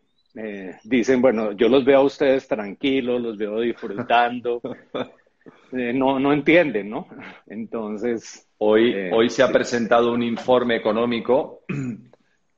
[0.84, 4.60] dicen, bueno, yo los veo a ustedes tranquilos, los veo disfrutando.
[5.72, 7.08] no, no entienden, ¿no?
[7.46, 8.46] Entonces.
[8.62, 11.62] Hoy, hoy se ha presentado un informe económico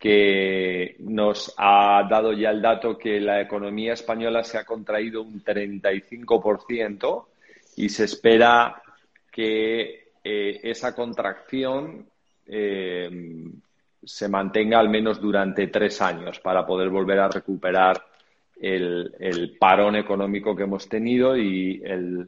[0.03, 5.45] que nos ha dado ya el dato que la economía española se ha contraído un
[5.45, 7.27] 35%
[7.77, 8.83] y se espera
[9.31, 12.05] que eh, esa contracción
[12.49, 13.09] eh,
[14.03, 18.05] se mantenga al menos durante tres años para poder volver a recuperar
[18.61, 22.27] el, parón económico que hemos tenido y el,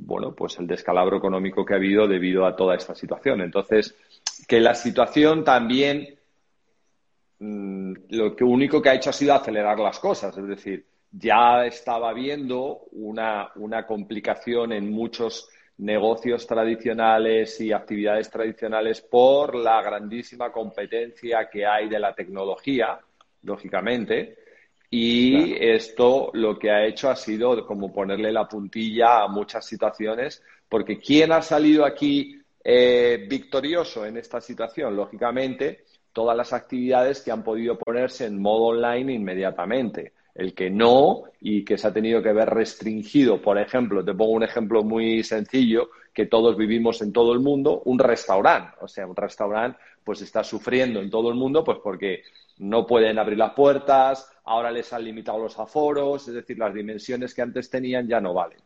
[0.00, 3.40] bueno pues el descalabro económico que ha habido debido a toda esta situación.
[3.40, 3.94] Entonces,
[4.48, 6.18] que la situación también
[7.38, 11.66] mm, lo que único que ha hecho ha sido acelerar las cosas, es decir, ya
[11.66, 13.52] estaba habiendo una,
[13.86, 22.00] complicación en muchos negocios tradicionales y actividades tradicionales por la grandísima competencia que hay de
[22.00, 22.98] la tecnología,
[23.42, 24.38] lógicamente.
[24.90, 30.42] Y esto lo que ha hecho ha sido como ponerle la puntilla a muchas situaciones,
[30.68, 34.96] porque ¿quién ha salido aquí eh, victorioso en esta situación?
[34.96, 40.12] Lógicamente, todas las actividades que han podido ponerse en modo online inmediatamente.
[40.34, 44.32] El que no y que se ha tenido que ver restringido, por ejemplo, te pongo
[44.32, 48.76] un ejemplo muy sencillo que todos vivimos en todo el mundo, un restaurante.
[48.80, 52.22] O sea, un restaurante pues está sufriendo en todo el mundo pues porque
[52.58, 57.34] no pueden abrir las puertas, ahora les han limitado los aforos, es decir, las dimensiones
[57.34, 58.58] que antes tenían ya no valen.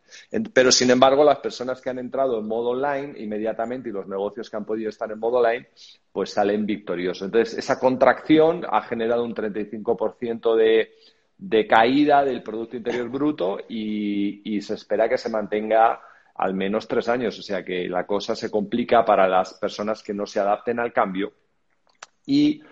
[0.52, 4.48] Pero, sin embargo, las personas que han entrado en modo online inmediatamente y los negocios
[4.48, 5.68] que han podido estar en modo online,
[6.12, 7.26] pues salen victoriosos.
[7.26, 10.92] Entonces, esa contracción ha generado un 35% de,
[11.36, 16.00] de caída del Producto Interior Bruto y, y se espera que se mantenga
[16.36, 17.36] al menos tres años.
[17.38, 20.92] O sea que la cosa se complica para las personas que no se adapten al
[20.92, 21.32] cambio.
[22.24, 22.62] Y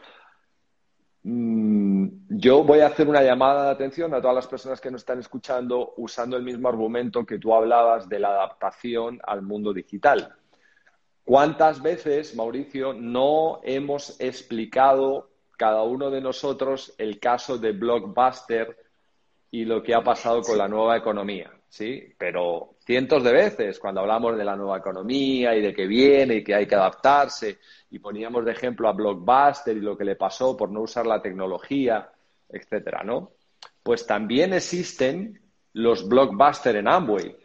[1.23, 5.19] yo voy a hacer una llamada de atención a todas las personas que nos están
[5.19, 10.35] escuchando usando el mismo argumento que tú hablabas de la adaptación al mundo digital.
[11.25, 18.77] ¿Cuántas veces, Mauricio, no hemos explicado cada uno de nosotros el caso de Blockbuster
[19.51, 21.53] y lo que ha pasado con la nueva economía?
[21.69, 22.15] ¿Sí?
[22.19, 26.43] Pero cientos de veces cuando hablamos de la nueva economía y de que viene y
[26.43, 30.57] que hay que adaptarse y poníamos de ejemplo a Blockbuster y lo que le pasó
[30.57, 32.11] por no usar la tecnología,
[32.49, 33.31] etcétera, ¿no?
[33.81, 35.41] Pues también existen
[35.75, 37.37] los Blockbuster en Amway.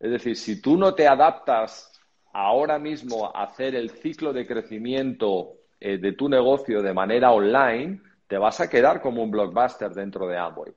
[0.00, 1.92] Es decir, si tú no te adaptas
[2.32, 8.00] ahora mismo a hacer el ciclo de crecimiento eh, de tu negocio de manera online,
[8.26, 10.72] te vas a quedar como un blockbuster dentro de Amway.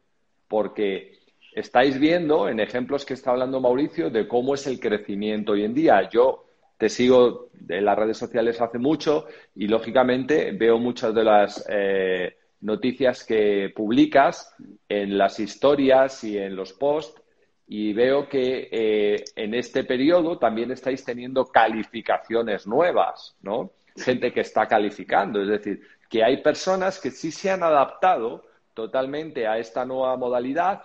[0.47, 1.20] Porque
[1.53, 5.73] estáis viendo en ejemplos que está hablando Mauricio de cómo es el crecimiento hoy en
[5.73, 6.09] día.
[6.09, 6.45] Yo
[6.77, 12.37] te sigo en las redes sociales hace mucho y lógicamente veo muchas de las eh,
[12.61, 14.55] noticias que publicas
[14.87, 17.21] en las historias y en los posts
[17.67, 23.71] y veo que eh, en este periodo también estáis teniendo calificaciones nuevas, ¿no?
[23.95, 29.47] Gente que está calificando, es decir, que hay personas que sí se han adaptado totalmente
[29.47, 30.81] a esta nueva modalidad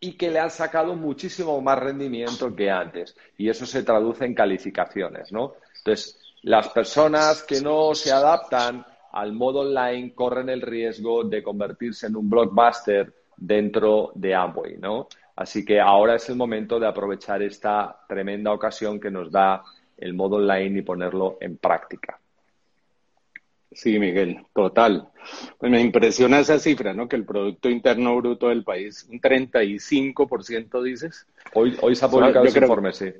[0.00, 3.16] y que le han sacado muchísimo más rendimiento que antes.
[3.36, 5.54] Y eso se traduce en calificaciones, ¿no?
[5.78, 12.06] Entonces, las personas que no se adaptan al modo online corren el riesgo de convertirse
[12.06, 15.08] en un blockbuster dentro de Amway, ¿no?
[15.36, 19.62] Así que ahora es el momento de aprovechar esta tremenda ocasión que nos da
[19.96, 22.19] el modo online y ponerlo en práctica.
[23.72, 25.08] Sí, Miguel, total.
[25.58, 27.08] Pues me impresiona esa cifra, ¿no?
[27.08, 31.26] Que el Producto Interno Bruto del país, un 35%, dices.
[31.54, 33.12] Hoy, hoy se ha publicado ese informe, sí.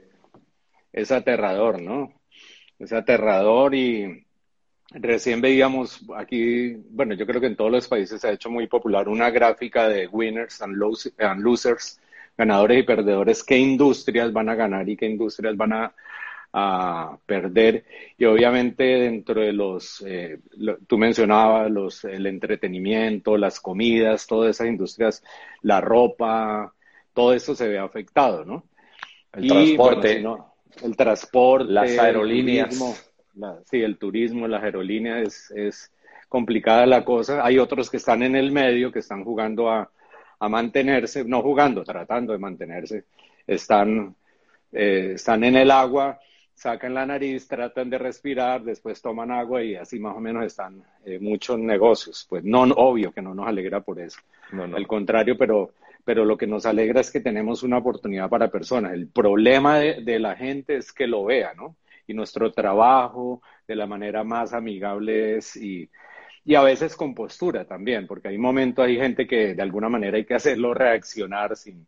[0.93, 2.13] Es aterrador, ¿no?
[2.79, 4.25] Es aterrador y
[4.93, 8.67] recién veíamos aquí, bueno, yo creo que en todos los países se ha hecho muy
[8.67, 12.01] popular una gráfica de winners and losers,
[12.37, 15.95] ganadores y perdedores, qué industrias van a ganar y qué industrias van a
[16.53, 17.85] a perder.
[18.19, 20.39] Y obviamente dentro de los, eh,
[20.87, 25.23] tú mencionabas los, el entretenimiento, las comidas, todas esas industrias,
[25.63, 26.73] la ropa,
[27.15, 28.65] todo eso se ve afectado, ¿no?
[29.33, 30.25] El transporte.
[30.83, 31.73] el transporte.
[31.73, 32.77] Las aerolíneas.
[33.71, 35.93] sí, el turismo, las aerolíneas es, es
[36.29, 37.45] complicada la cosa.
[37.45, 39.91] Hay otros que están en el medio, que están jugando a,
[40.41, 43.05] a mantenerse, no jugando, tratando de mantenerse.
[43.47, 44.17] Están,
[44.73, 46.19] eh, están en el agua
[46.61, 50.85] sacan la nariz, tratan de respirar, después toman agua y así más o menos están
[51.07, 52.27] eh, muchos negocios.
[52.29, 54.21] Pues no, obvio que no nos alegra por eso.
[54.53, 55.73] No, Al contrario, pero,
[56.05, 58.93] pero lo que nos alegra es que tenemos una oportunidad para personas.
[58.93, 61.77] El problema de, la gente es que lo vea, ¿no?
[62.07, 65.89] Y nuestro trabajo de la manera más amigable es y,
[66.45, 70.19] y a veces con postura también, porque hay momentos, hay gente que de alguna manera
[70.19, 71.87] hay que hacerlo reaccionar sin,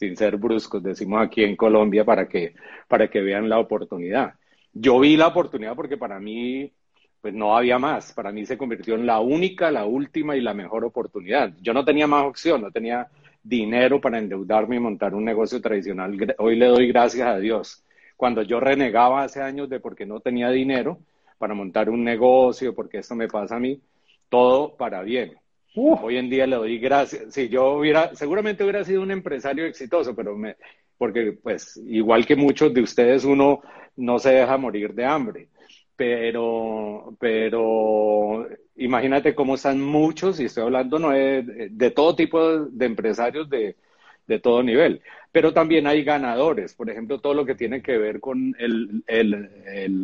[0.00, 2.54] sin ser bruscos, decimos aquí en Colombia, para que,
[2.88, 4.32] para que vean la oportunidad.
[4.72, 6.72] Yo vi la oportunidad porque para mí,
[7.20, 8.14] pues no había más.
[8.14, 11.52] Para mí se convirtió en la única, la última y la mejor oportunidad.
[11.60, 13.08] Yo no tenía más opción, no tenía
[13.42, 16.16] dinero para endeudarme y montar un negocio tradicional.
[16.38, 17.84] Hoy le doy gracias a Dios.
[18.16, 20.98] Cuando yo renegaba hace años de porque no tenía dinero
[21.36, 23.82] para montar un negocio, porque esto me pasa a mí,
[24.30, 25.39] todo para bien.
[25.74, 27.32] Hoy en día le doy gracias.
[27.32, 30.56] Si yo hubiera, seguramente hubiera sido un empresario exitoso, pero me,
[30.98, 33.62] porque pues igual que muchos de ustedes, uno
[33.96, 35.48] no se deja morir de hambre.
[35.96, 43.48] Pero, pero imagínate cómo están muchos, y estoy hablando no de, todo tipo de, empresarios
[43.48, 43.76] de,
[44.30, 45.02] de todo nivel.
[45.32, 49.02] Pero también hay ganadores, por ejemplo, todo lo que tiene que ver con el,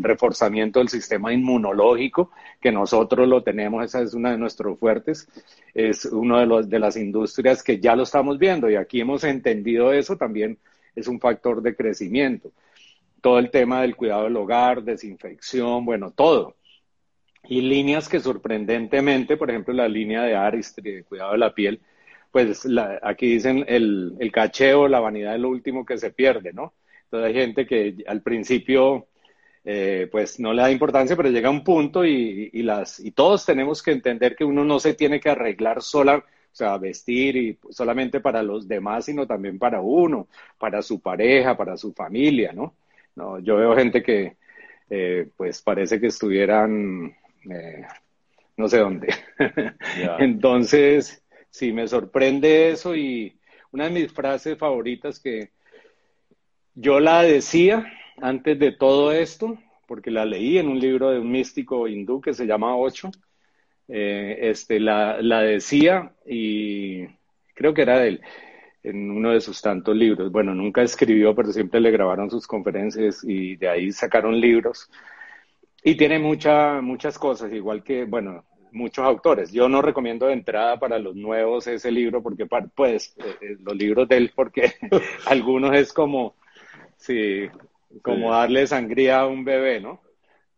[0.03, 5.29] reforzamiento del sistema inmunológico, que nosotros lo tenemos, esa es una de nuestros fuertes,
[5.74, 9.22] es una de, los, de las industrias que ya lo estamos viendo y aquí hemos
[9.24, 10.59] entendido eso, también
[10.97, 12.51] es un factor de crecimiento.
[13.20, 16.57] Todo el tema del cuidado del hogar, desinfección, bueno, todo.
[17.49, 21.81] Y líneas que sorprendentemente, por ejemplo, la línea de Aristri, de cuidado de la piel,
[22.37, 22.68] pues
[23.01, 26.74] aquí dicen el, el cacheo, la vanidad es lo último que se pierde, ¿no?
[27.05, 29.07] Entonces hay gente que al principio
[29.64, 33.47] eh, pues no le da importancia, pero llega un punto y, y, las, y todos
[33.47, 36.24] tenemos que entender que uno no se tiene que arreglar sola, o
[36.55, 40.28] sea, vestir y solamente para los demás, sino también para uno,
[40.59, 42.74] para su pareja, para su familia, ¿no?
[43.14, 44.37] no yo veo gente que
[44.91, 47.16] eh, pues parece que estuvieran
[47.51, 47.87] eh,
[48.59, 49.09] no sé dónde.
[50.18, 51.22] Entonces,
[51.57, 53.35] sí, me sorprende eso y
[53.73, 55.53] una de mis frases favoritas que
[56.75, 61.31] yo la decía antes de todo esto, porque la leí en un libro de un
[61.31, 63.11] místico hindú que se llama Ocho,
[63.89, 67.07] eh, este, la, la, decía y
[67.55, 68.21] creo que era de él,
[68.83, 70.31] en uno de sus tantos libros.
[70.31, 74.91] Bueno, nunca escribió, pero siempre le grabaron sus conferencias y de ahí sacaron libros.
[75.83, 78.45] Y tiene mucha, muchas cosas, igual que, bueno,
[78.77, 79.51] muchos autores.
[79.53, 83.74] Yo no recomiendo de entrada para los nuevos ese libro, porque pues eh, eh, los
[83.74, 84.74] libros de él, porque
[85.27, 86.37] algunos es como,
[86.97, 87.49] sí,
[88.03, 90.01] como darle sangría a un bebé, ¿no?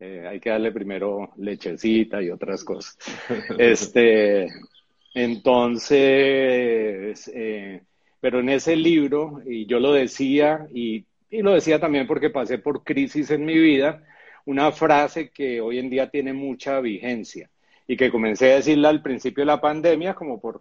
[0.01, 2.99] Eh, hay que darle primero lechecita y otras cosas.
[3.59, 4.49] este,
[5.15, 5.73] entonces,
[8.21, 12.59] pero en ese libro, y yo lo decía, y, y lo decía también porque pasé
[12.59, 14.05] por crisis en mi vida,
[14.45, 17.51] una frase que hoy en día tiene mucha vigencia
[17.89, 20.61] y que comencé a decirla al principio de la pandemia, como por,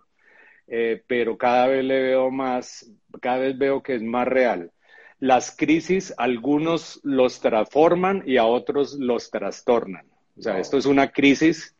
[0.65, 2.89] eh, pero cada vez le veo más,
[3.21, 4.71] cada vez veo que es más real.
[5.19, 10.07] Las crisis, algunos los transforman y a otros los trastornan.
[10.37, 11.75] O sea, esto es una crisis,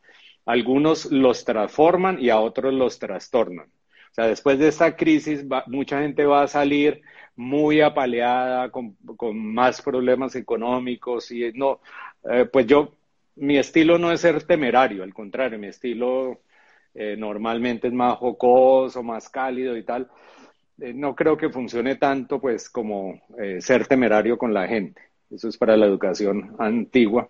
[0.46, 3.68] algunos los transforman y a otros los trastornan.
[3.68, 7.02] O sea, después de esta crisis, mucha gente va a salir
[7.36, 11.80] muy apaleada, con, con más problemas económicos y no,
[12.30, 12.97] eh, pues yo
[13.38, 16.42] mi estilo no es ser temerario, al contrario, mi estilo
[16.94, 20.10] eh, normalmente es más jocoso, más cálido y tal.
[20.80, 25.02] Eh, no creo que funcione tanto pues como eh, ser temerario con la gente.
[25.30, 27.30] Eso es para la educación antigua.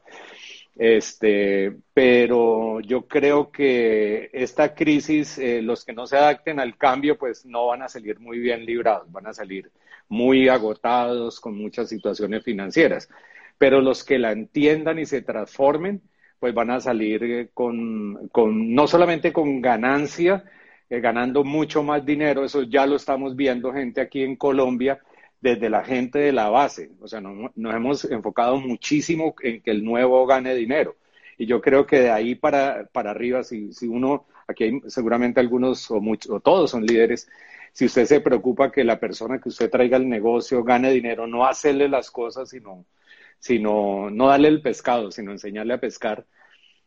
[0.75, 7.45] Este, pero yo creo que esta crisis, los que no se adapten al cambio, pues
[7.45, 9.71] no van a salir muy bien librados, van a salir
[10.07, 13.09] muy agotados con muchas situaciones financieras
[13.57, 16.01] pero los que la entiendan y se transformen,
[16.39, 20.43] pues van a salir eh, con, con no solamente con ganancia,
[20.89, 24.99] eh, ganando mucho más dinero, eso ya lo estamos viendo gente aquí en Colombia,
[25.41, 29.83] desde la gente de la base, o sea, nos, hemos enfocado muchísimo en que el
[29.83, 30.95] nuevo gane dinero.
[31.37, 35.39] Y yo creo que de ahí para, para arriba, si, si uno, aquí hay seguramente
[35.39, 37.29] algunos o, muchos, o todos son líderes,
[37.71, 41.45] si usted se preocupa que la persona que usted traiga al negocio gane dinero, no
[41.45, 42.85] hacerle las cosas, sino
[43.39, 46.25] sino no darle el pescado, sino enseñarle a pescar.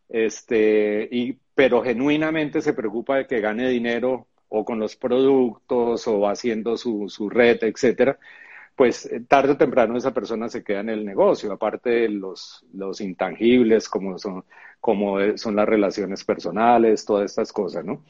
[0.09, 6.29] Este, y, pero genuinamente se preocupa de que gane dinero o con los productos o
[6.29, 8.19] haciendo su, su red, etcétera,
[8.75, 12.65] pues eh, tarde o temprano esa persona se queda en el negocio, aparte de los,
[12.73, 14.45] los intangibles como son,
[14.81, 18.03] como son las relaciones personales, todas estas cosas, ¿no?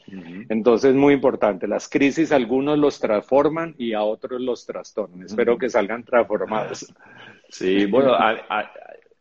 [0.47, 5.23] Entonces, muy importante, las crisis algunos los transforman y a otros los trastornan.
[5.23, 6.93] Espero que salgan transformados.
[7.53, 8.15] Sí, bueno,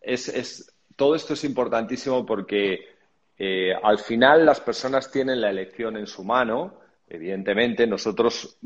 [0.01, 2.78] es, todo esto es importantísimo porque
[3.36, 6.74] eh, al final las personas tienen la elección en su mano.
[7.09, 8.57] Evidentemente, nosotros,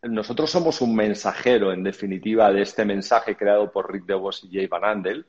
[0.00, 4.66] nosotros somos un mensajero, en definitiva, de este mensaje creado por Rick DeVos y Jay
[4.66, 5.26] Van Andel.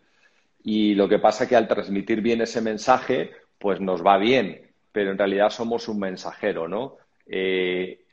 [0.70, 4.70] Y lo que pasa es que al transmitir bien ese mensaje, pues nos va bien,
[4.92, 6.98] pero en realidad somos un mensajero, ¿no?
[7.26, 8.04] Eh,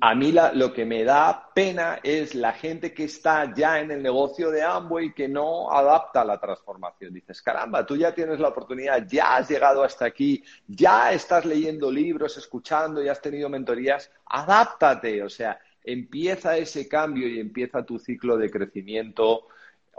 [0.00, 4.02] a mí lo que me da pena es la gente que está ya en el
[4.02, 7.12] negocio de Amway que no adapta a la transformación.
[7.12, 11.90] Dices, caramba, tú ya tienes la oportunidad, ya has llegado hasta aquí, ya estás leyendo
[11.90, 17.98] libros, escuchando, ya has tenido mentorías, adáptate, o sea, empieza ese cambio y empieza tu
[17.98, 19.46] ciclo de crecimiento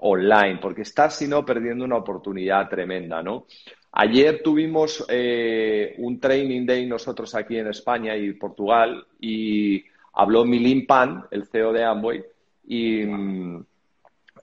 [0.02, 3.45] online, porque estás, si no, perdiendo una oportunidad tremenda, ¿no?
[3.93, 9.84] Ayer tuvimos eh, un training day nosotros aquí en España y Portugal y
[10.14, 12.24] habló Milin Pan, el CEO de Amway,
[12.68, 13.66] y mm,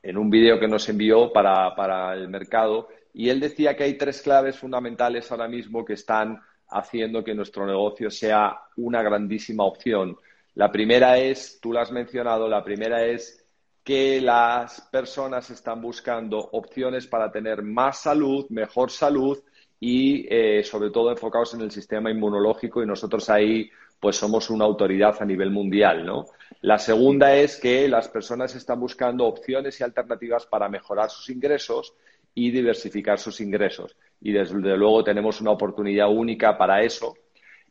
[0.02, 3.94] en un vídeo que nos envió para, para el mercado y él decía que hay
[3.94, 10.16] tres claves fundamentales ahora mismo que están haciendo que nuestro negocio sea una grandísima opción.
[10.54, 13.44] La primera es, tú lo has mencionado, la primera es
[13.88, 19.38] que las personas están buscando opciones para tener más salud, mejor salud
[19.80, 24.66] y eh, sobre todo enfocados en el sistema inmunológico y nosotros ahí pues somos una
[24.66, 26.26] autoridad a nivel mundial, ¿no?
[26.60, 31.94] La segunda es que las personas están buscando opciones y alternativas para mejorar sus ingresos
[32.34, 33.96] y diversificar sus ingresos.
[34.20, 37.14] Y desde luego tenemos una oportunidad única para eso.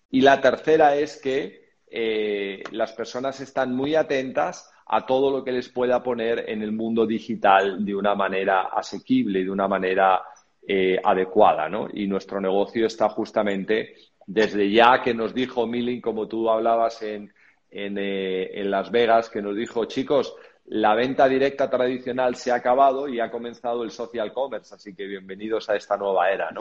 [0.09, 5.51] Y la tercera es que eh, las personas están muy atentas a todo lo que
[5.51, 10.21] les pueda poner en el mundo digital de una manera asequible, y de una manera
[10.67, 11.87] eh, adecuada, ¿no?
[11.93, 17.33] Y nuestro negocio está justamente desde ya que nos dijo Milling, como tú hablabas en,
[17.71, 20.35] eh, en, Las Vegas, que nos dijo, chicos,
[20.65, 25.05] la venta directa tradicional se ha acabado y ha comenzado el social commerce, así que
[25.05, 26.59] bienvenidos a esta nueva era, ¿no?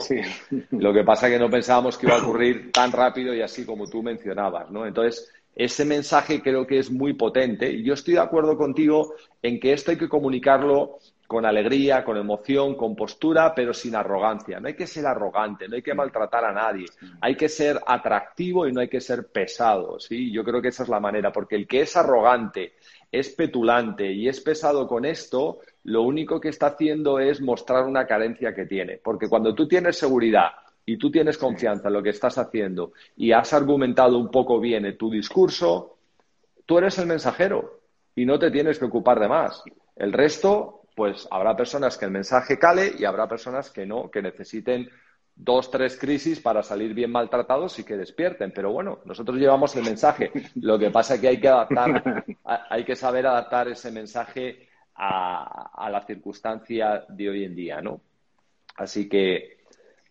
[0.71, 3.67] Lo que pasa es que no pensábamos que iba a ocurrir tan rápido y así
[3.67, 4.87] como tú mencionabas, ¿no?
[4.87, 9.59] Entonces, ese mensaje creo que es muy potente y yo estoy de acuerdo contigo en
[9.59, 14.61] que esto hay que comunicarlo con alegría, con emoción, con postura, pero sin arrogancia.
[14.61, 16.87] No hay que ser arrogante, no hay que maltratar a nadie.
[17.21, 20.31] Hay que ser atractivo y no hay que ser pesado, ¿sí?
[20.31, 22.75] Yo creo que esa es la manera, porque el que es arrogante,
[23.11, 28.07] es petulante y es pesado con esto, lo único que está haciendo es mostrar una
[28.07, 28.99] carencia que tiene.
[29.03, 30.51] Porque cuando tú tienes seguridad
[30.87, 34.87] y tú tienes confianza en lo que estás haciendo y has argumentado un poco bien
[34.87, 35.99] en tu discurso,
[36.65, 37.81] tú eres el mensajero
[38.15, 39.63] y no te tienes que ocupar de más.
[39.97, 44.23] El resto pues habrá personas que el mensaje cale y habrá personas que no, que
[44.23, 44.89] necesiten
[45.35, 48.51] dos, tres crisis para salir bien maltratados y que despierten.
[48.53, 50.33] Pero bueno, nosotros llevamos el mensaje.
[50.55, 52.25] Lo que pasa es que hay que adaptar,
[52.71, 58.01] hay que saber adaptar ese mensaje a, la circunstancia de hoy en día, ¿no?
[58.77, 59.56] Así que,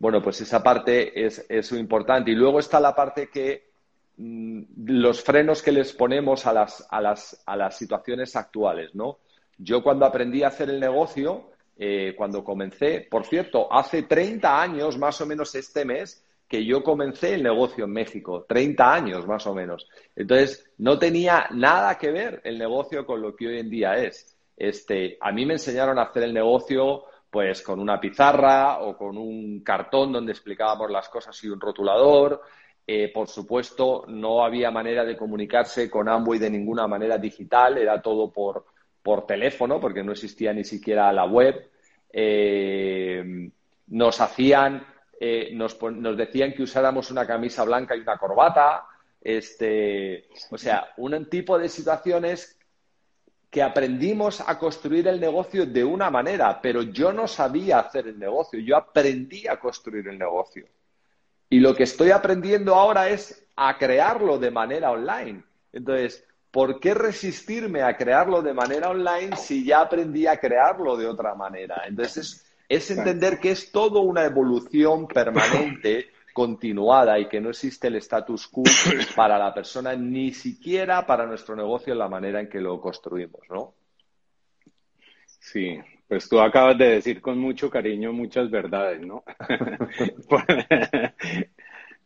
[0.05, 2.29] bueno, pues esa parte es, es importante.
[2.29, 3.69] Y luego está la parte que
[4.17, 9.17] mm, los frenos que les ponemos a las, a las, a las situaciones actuales, ¿no?
[9.57, 14.95] Yo cuando aprendí a hacer el negocio, eh, cuando comencé, por cierto, hace 30 años
[14.99, 19.47] más o menos este mes que yo comencé el negocio en México, 30 años más
[19.47, 19.89] o menos.
[20.15, 24.37] Entonces, no tenía nada que ver el negocio con lo que hoy en día es.
[24.55, 29.17] Este, a mí me enseñaron a hacer el negocio pues con una pizarra o con
[29.17, 32.41] un cartón donde explicábamos las cosas y un rotulador.
[32.87, 38.01] Eh, por supuesto, no había manera de comunicarse con Amway de ninguna manera digital, era
[38.01, 38.67] todo por,
[39.03, 41.71] por teléfono, porque no existía ni siquiera la web.
[42.09, 43.49] Eh,
[43.87, 44.87] nos hacían,
[45.19, 45.77] eh, nos,
[46.15, 48.85] decían que usáramos una camisa blanca y una corbata.
[49.19, 52.57] Este, o sea, un tipo de situaciones
[53.55, 58.19] que aprendimos a construir el negocio de una manera, pero yo no sabía hacer el
[58.19, 60.67] negocio, yo aprendí a construir el negocio.
[61.49, 65.41] Y lo que estoy aprendiendo ahora es a crearlo de manera online.
[65.71, 71.07] Entonces, ¿por qué resistirme a crearlo de manera online si ya aprendí a crearlo de
[71.07, 71.83] otra manera?
[71.87, 77.95] Entonces, es, entender que es todo una evolución permanente, continuada y que no existe el
[77.95, 78.63] status quo
[79.15, 83.39] para la persona, ni siquiera para nuestro negocio en la manera en que lo construimos,
[83.49, 83.73] ¿no?
[85.39, 85.79] Sí,
[86.09, 89.23] pues tú acabas de decir con mucho cariño muchas verdades, ¿no?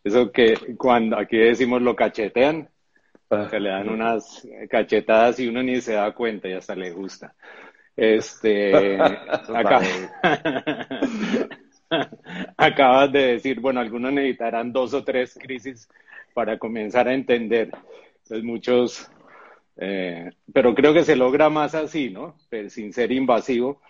[0.03, 2.69] Eso que cuando aquí decimos lo cachetean,
[3.49, 7.34] que le dan unas cachetadas y uno ni se da cuenta y hasta le gusta.
[7.95, 8.95] Este,
[12.80, 15.89] acabas de decir, bueno, algunos necesitarán dos o tres crisis
[16.34, 17.71] para comenzar a entender.
[18.23, 19.11] Entonces muchos,
[19.75, 22.38] eh, pero creo que se logra más así, ¿no?
[22.69, 23.82] sin ser invasivo.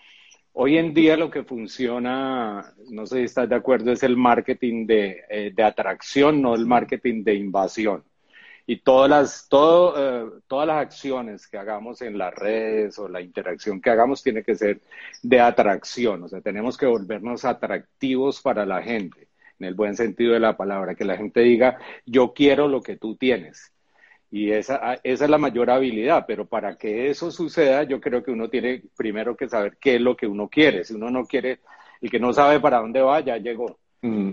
[0.52, 4.86] Hoy en día lo que funciona, no sé si estás de acuerdo, es el marketing
[4.86, 8.02] de, eh, de atracción, no el marketing de invasión
[8.70, 13.20] y todas las, todo, eh, todas las acciones que hagamos en las redes o la
[13.20, 14.80] interacción que hagamos tiene que ser
[15.24, 19.26] de atracción, o sea, tenemos que volvernos atractivos para la gente,
[19.58, 22.96] en el buen sentido de la palabra, que la gente diga, yo quiero lo que
[22.96, 23.72] tú tienes.
[24.30, 28.30] Y esa, esa es la mayor habilidad, pero para que eso suceda, yo creo que
[28.30, 30.84] uno tiene primero que saber qué es lo que uno quiere.
[30.84, 31.58] Si uno no quiere,
[32.00, 33.80] el que no sabe para dónde va, ya llegó.
[34.02, 34.32] Mm.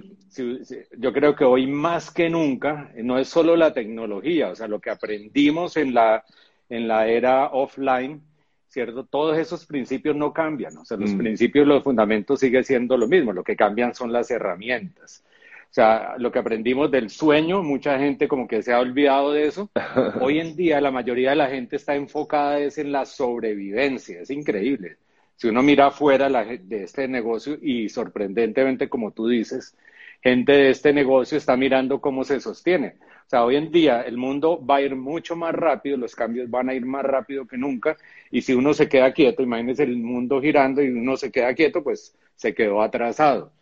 [0.98, 4.80] yo creo que hoy más que nunca no es solo la tecnología, o sea, lo
[4.80, 6.24] que aprendimos en la,
[6.70, 8.22] en la era offline,
[8.70, 9.06] ¿cierto?
[9.06, 11.18] Todos esos principios no cambian, o sea, los mm.
[11.18, 15.24] principios, los fundamentos siguen siendo lo mismo, lo que cambian son las herramientas.
[15.70, 19.48] O sea, lo que aprendimos del sueño, mucha gente como que se ha olvidado de
[19.48, 19.70] eso.
[20.22, 24.30] Hoy en día la mayoría de la gente está enfocada es en la sobrevivencia, es
[24.30, 24.98] increíble
[25.38, 29.78] si uno mira afuera de este negocio y sorprendentemente, como tú dices,
[30.22, 32.96] gente de este negocio está mirando cómo se sostiene.
[33.28, 36.50] O sea, hoy en día el mundo va a ir mucho más rápido, los cambios
[36.50, 37.98] van a ir más rápido que nunca,
[38.32, 41.84] y si uno se queda quieto, imagínese el mundo girando y uno se queda quieto,
[41.84, 43.54] pues se quedó atrasado.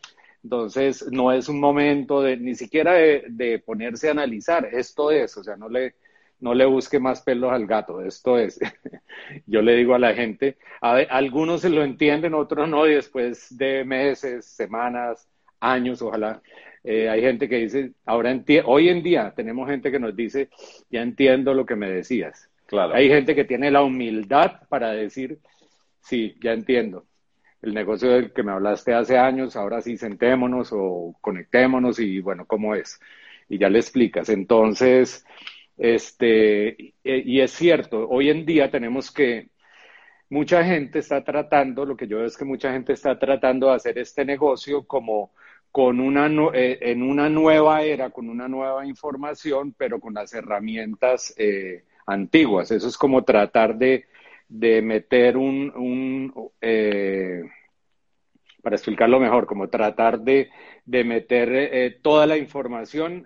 [0.44, 5.44] Entonces, no es un momento de ni siquiera de, ponerse a analizar, esto es, o
[5.44, 5.96] sea, no le,
[6.40, 8.60] no le busque más pelos al gato, esto es.
[9.46, 13.58] Yo le digo a la gente, a algunos se lo entienden, otros no, y después
[13.58, 15.28] de meses, semanas,
[15.60, 16.42] años, ojalá
[16.88, 20.50] eh, hay gente que dice, ahora hoy en día tenemos gente que nos dice,
[20.92, 22.52] ya entiendo lo que me decías.
[22.68, 22.94] Claro.
[22.94, 25.40] Hay gente que tiene la humildad para decir,
[26.02, 27.06] sí, ya entiendo.
[27.64, 32.46] El negocio del que me hablaste hace años, ahora sí sentémonos o conectémonos y bueno,
[32.46, 33.00] ¿cómo es?
[33.50, 34.30] Y ya le explicas.
[34.30, 35.26] Entonces,
[35.78, 39.50] este, y es cierto, hoy en día tenemos que,
[40.30, 43.76] mucha gente está tratando, lo que yo veo es que mucha gente está tratando de
[43.76, 45.32] hacer este negocio como
[45.72, 51.34] con una, eh, en una nueva era, con una nueva información, pero con las herramientas
[51.38, 52.72] eh, antiguas.
[52.72, 54.06] Eso es como tratar de,
[54.50, 57.44] meter un, eh,
[58.62, 60.50] para explicarlo mejor, como tratar de,
[60.86, 63.26] meter toda la información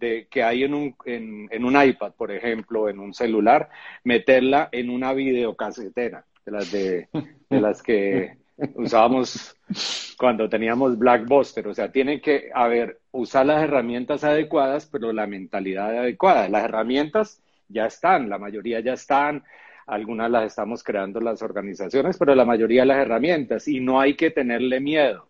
[0.00, 3.68] de, que hay en un, en, un iPad, por ejemplo, en un celular,
[4.02, 7.08] meterla en una videocasetera, de las, de,
[7.48, 8.38] de las que
[8.74, 9.56] usábamos
[10.18, 11.68] cuando teníamos Blackbuster.
[11.68, 16.48] O sea, tiene que haber, usar las herramientas adecuadas, pero la mentalidad adecuada.
[16.48, 19.44] Las herramientas ya están, la mayoría ya están,
[19.86, 24.14] algunas las estamos creando las organizaciones, pero la mayoría de las herramientas y no hay
[24.14, 25.29] que tenerle miedo.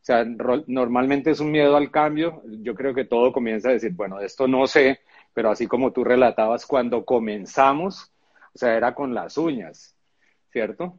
[0.00, 0.24] O sea,
[0.66, 2.42] normalmente es un miedo al cambio.
[2.62, 5.00] Yo creo que todo comienza a decir, bueno, esto no sé,
[5.34, 8.10] pero así como tú relatabas, cuando comenzamos,
[8.54, 9.94] o sea, era con las uñas,
[10.50, 10.98] ¿cierto?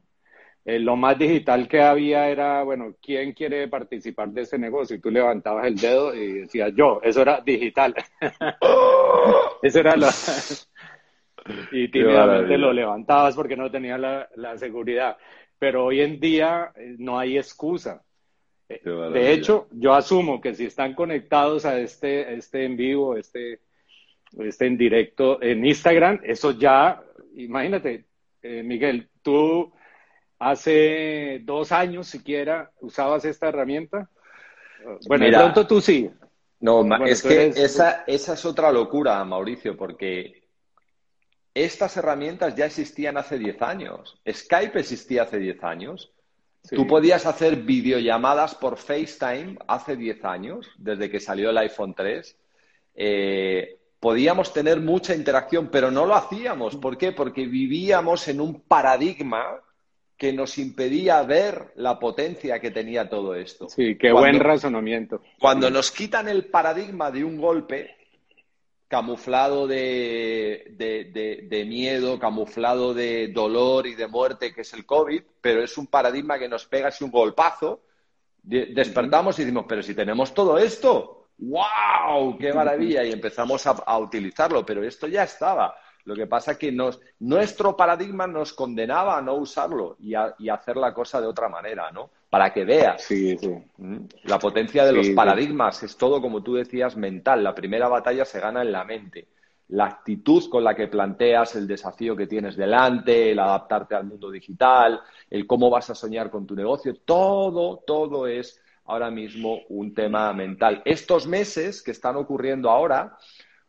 [0.64, 4.96] Eh, lo más digital que había era, bueno, ¿quién quiere participar de ese negocio?
[4.96, 7.96] Y tú levantabas el dedo y decías yo, eso era digital.
[9.64, 10.08] eso era lo...
[11.72, 15.18] y tímidamente lo levantabas porque no tenía la, seguridad.
[15.58, 18.04] Pero hoy en día eh, no hay excusa.
[18.76, 23.60] Eh, de hecho, yo asumo que si están conectados a este, este en vivo, este,
[24.40, 27.04] este en directo en Instagram, eso ya,
[27.36, 28.06] imagínate,
[28.44, 29.72] Miguel, tú
[30.42, 34.10] hace dos años siquiera usabas esta herramienta?
[35.08, 36.10] Bueno, de pronto tú sí.
[36.60, 40.48] No, es que esa, esa es otra locura, Mauricio, porque
[41.54, 44.20] estas herramientas ya existían hace 10 años.
[44.28, 46.12] Skype existía hace 10 años.
[46.70, 52.38] Tú podías hacer videollamadas por FaceTime hace 10 años, desde que salió el iPhone 3.
[52.96, 56.76] Eh, podíamos tener mucha interacción, pero no lo hacíamos.
[56.76, 57.12] ¿Por qué?
[57.12, 59.60] Porque vivíamos en un paradigma
[60.16, 63.68] que nos impedía ver la potencia que tenía todo esto.
[63.68, 65.22] Sí, qué buen razonamiento.
[65.40, 67.96] Cuando nos quitan el paradigma de un golpe
[68.92, 75.64] camuflado de, de, miedo, camuflado de dolor y de muerte, que es el COVID, pero
[75.64, 77.84] es un paradigma que nos pega así un golpazo,
[78.44, 82.38] despertamos y decimos, pero si tenemos todo esto, ¡wow!
[82.38, 83.06] ¡Qué maravilla!
[83.06, 85.74] Y empezamos a, a utilizarlo, pero esto ya estaba.
[86.04, 86.76] Lo que pasa es que
[87.20, 91.92] nuestro paradigma nos condenaba a no usarlo y a, hacer la cosa de otra manera,
[91.92, 92.10] ¿no?
[92.32, 93.04] Para que veas.
[93.04, 93.50] Sí, sí.
[93.78, 94.06] ¿Mm?
[94.24, 97.44] La potencia de los paradigmas es todo, como tú decías, mental.
[97.44, 99.28] La primera batalla se gana en la mente.
[99.68, 104.32] La actitud con la que planteas el desafío que tienes delante, el adaptarte al mundo
[104.32, 109.94] digital, el cómo vas a soñar con tu negocio, todo, todo es ahora mismo un
[109.94, 110.82] tema mental.
[110.86, 113.18] Estos meses que están ocurriendo ahora,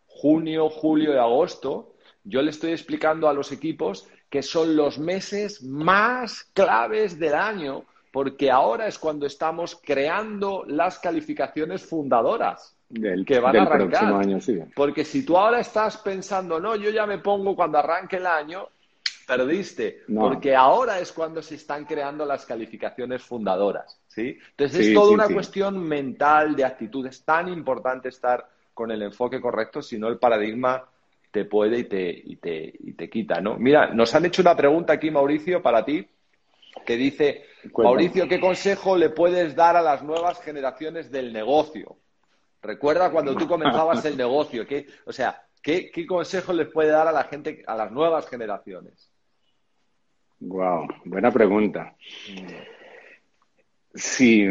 [0.06, 5.64] junio, julio y agosto, yo le estoy explicando a los equipos que son los meses
[5.64, 12.76] más claves del año, porque ahora es cuando estamos creando las calificaciones fundadoras
[13.26, 14.12] que van a arrancar.
[14.12, 14.60] Año, sí.
[14.76, 18.68] Porque si tú ahora estás pensando, no, yo ya me pongo cuando arranque el año,
[19.26, 24.38] perdiste, porque ahora es cuando se están creando las calificaciones fundadoras, ¿sí?
[24.50, 29.40] Entonces es toda una cuestión mental, de actitud, es tan importante estar con el enfoque
[29.40, 30.84] correcto, si no el paradigma
[31.30, 33.56] te puede y te, y te, y te quita, ¿no?
[33.56, 36.06] Mira, nos han hecho una pregunta aquí, Mauricio, para ti,
[36.84, 37.46] que dice,
[37.76, 41.96] Mauricio, ¿qué consejo le puedes dar a las nuevas generaciones del negocio?
[42.60, 47.08] Recuerda cuando tú comenzabas el negocio, ¿qué, o sea, ¿qué, ¿qué consejo les puede dar
[47.08, 49.10] a la gente, a las nuevas generaciones?
[50.40, 51.94] Wow, buena pregunta.
[53.94, 54.46] Sí,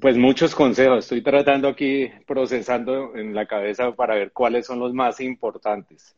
[0.00, 1.00] pues muchos consejos.
[1.00, 6.16] Estoy tratando aquí, procesando en la cabeza para ver cuáles son los más importantes.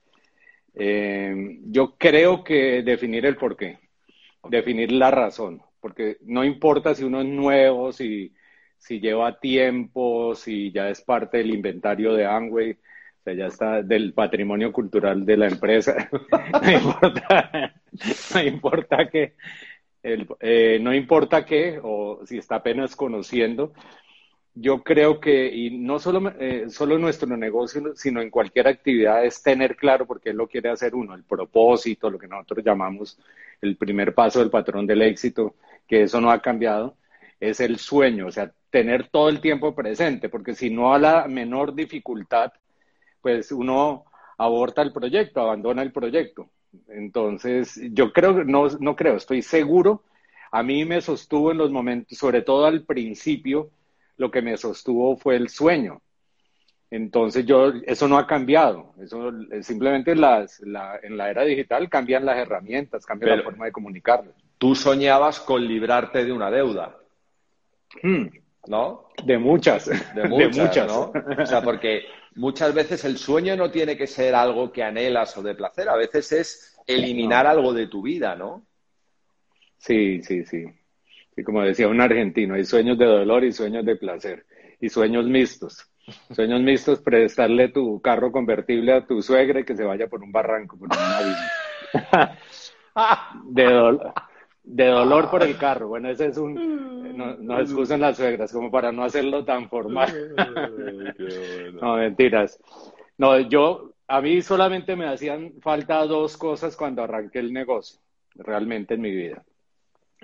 [0.74, 3.78] Eh, yo creo que definir el porqué,
[4.48, 8.34] definir la razón, porque no importa si uno es nuevo, si,
[8.78, 13.82] si lleva tiempo, si ya es parte del inventario de Amway, o sea, ya está
[13.82, 16.08] del patrimonio cultural de la empresa.
[18.32, 19.34] no importa, que,
[20.02, 23.72] eh, no importa qué, o si está apenas conociendo,
[24.60, 29.42] yo creo que, y no solo, eh, solo nuestro negocio, sino en cualquier actividad, es
[29.42, 33.18] tener claro por qué lo quiere hacer uno, el propósito, lo que nosotros llamamos
[33.60, 35.54] el primer paso del patrón del éxito,
[35.86, 36.96] que eso no ha cambiado,
[37.38, 41.28] es el sueño, o sea, tener todo el tiempo presente, porque si no a la
[41.28, 42.52] menor dificultad,
[43.22, 44.04] pues uno
[44.38, 46.50] aborta el proyecto, abandona el proyecto.
[46.88, 50.02] Entonces, yo creo, no, no creo, estoy seguro,
[50.50, 53.70] a mí me sostuvo en los momentos, sobre todo al principio,
[54.18, 56.02] lo que me sostuvo fue el sueño.
[56.90, 62.38] Entonces yo, eso no ha cambiado, eso simplemente las, en la era digital cambian las
[62.38, 64.32] herramientas, cambia la forma de comunicarlo.
[64.56, 66.96] Tú soñabas con librarte de una deuda,
[68.02, 68.26] hmm.
[68.68, 69.08] ¿no?
[69.22, 71.12] De muchas, de muchas, ¿no?
[71.38, 72.04] O sea, porque
[72.36, 75.96] muchas veces el sueño no tiene que ser algo que anhelas o de placer, a
[75.96, 78.66] veces es eliminar algo de tu vida, ¿no?
[79.76, 80.64] Sí, sí, sí.
[81.38, 84.44] Y como decía un argentino, hay sueños de dolor y sueños de placer,
[84.80, 85.88] y sueños mixtos.
[86.32, 90.32] Sueños mixtos, prestarle tu carro convertible a tu suegra y que se vaya por un
[90.32, 90.98] barranco, por un
[93.54, 93.98] de,
[94.64, 95.86] de dolor por el carro.
[95.86, 97.16] Bueno, ese es un.
[97.16, 100.34] No, no excusan las suegras, como para no hacerlo tan formal.
[101.80, 102.60] no, mentiras.
[103.16, 103.92] No, yo.
[104.10, 108.00] A mí solamente me hacían falta dos cosas cuando arranqué el negocio,
[108.34, 109.44] realmente en mi vida.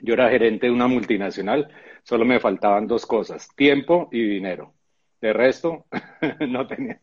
[0.02, 1.68] Yo era gerente de una multinacional,
[2.02, 4.74] solo me faltaban dos cosas, tiempo y dinero.
[5.20, 5.86] De resto,
[6.48, 7.00] no tenía,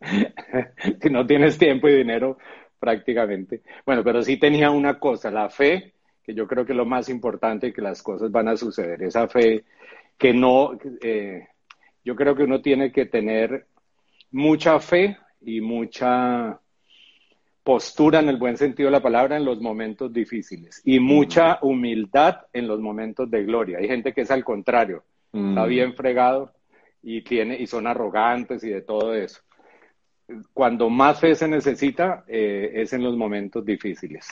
[1.02, 2.38] si no tienes tiempo y dinero,
[2.80, 3.62] prácticamente.
[3.86, 7.10] Bueno, pero sí tenía una cosa, la fe, que yo creo que es lo más
[7.10, 9.02] importante, que las cosas van a suceder.
[9.04, 9.64] Esa fe
[10.18, 11.48] que no, eh,
[12.04, 13.68] yo creo que uno tiene que tener
[14.32, 16.60] mucha fe y mucha
[17.64, 22.38] postura en el buen sentido de la palabra en los momentos difíciles y mucha humildad
[22.54, 23.78] en los momentos de gloria.
[23.78, 26.52] Hay gente que es al contrario, está bien fregado
[27.04, 29.42] y tiene y son arrogantes y de todo eso.
[30.54, 34.28] Cuando más fe se necesita eh, es en los momentos difíciles.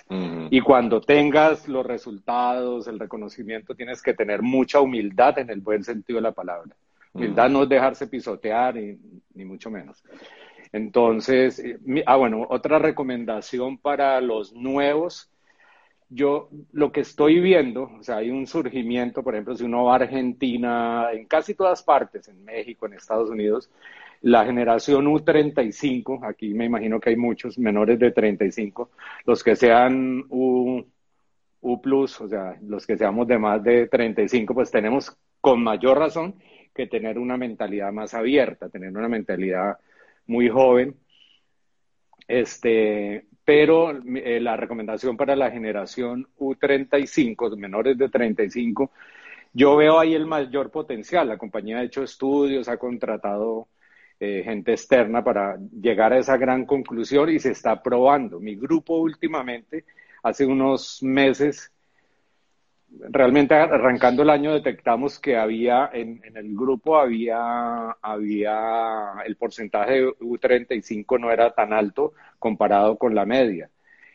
[0.49, 5.83] Y cuando tengas los resultados, el reconocimiento, tienes que tener mucha humildad en el buen
[5.83, 6.73] sentido de la palabra.
[7.13, 10.01] Humildad no es dejarse pisotear, ni mucho menos.
[10.71, 15.31] Entonces, eh, ah, bueno, otra recomendación para los nuevos.
[16.09, 19.93] Yo lo que estoy viendo, o sea, hay un surgimiento, por ejemplo, si uno va
[19.93, 23.69] a Argentina, en casi todas partes, en México, en Estados Unidos,
[24.21, 28.91] la generación U35, aquí me imagino que hay muchos menores de 35,
[29.25, 30.83] los que sean U,
[31.61, 35.97] U plus, o sea, los que seamos de más de 35, pues tenemos con mayor
[35.99, 36.35] razón
[36.73, 39.77] que tener una mentalidad más abierta, tener una mentalidad
[40.29, 40.95] muy joven.
[42.27, 48.91] Este, pero eh, la recomendación para la generación U35, menores de 35,
[49.53, 51.27] yo veo ahí el mayor potencial.
[51.27, 53.67] La compañía ha hecho estudios, ha contratado
[54.19, 58.39] eh, gente externa para llegar a esa gran conclusión y se está probando.
[58.39, 59.85] Mi grupo últimamente,
[60.21, 61.71] hace unos meses,
[63.09, 70.07] realmente arrancando el año detectamos que había en, el grupo había, había el porcentaje de
[70.07, 73.69] U35 no era tan alto comparado con la media.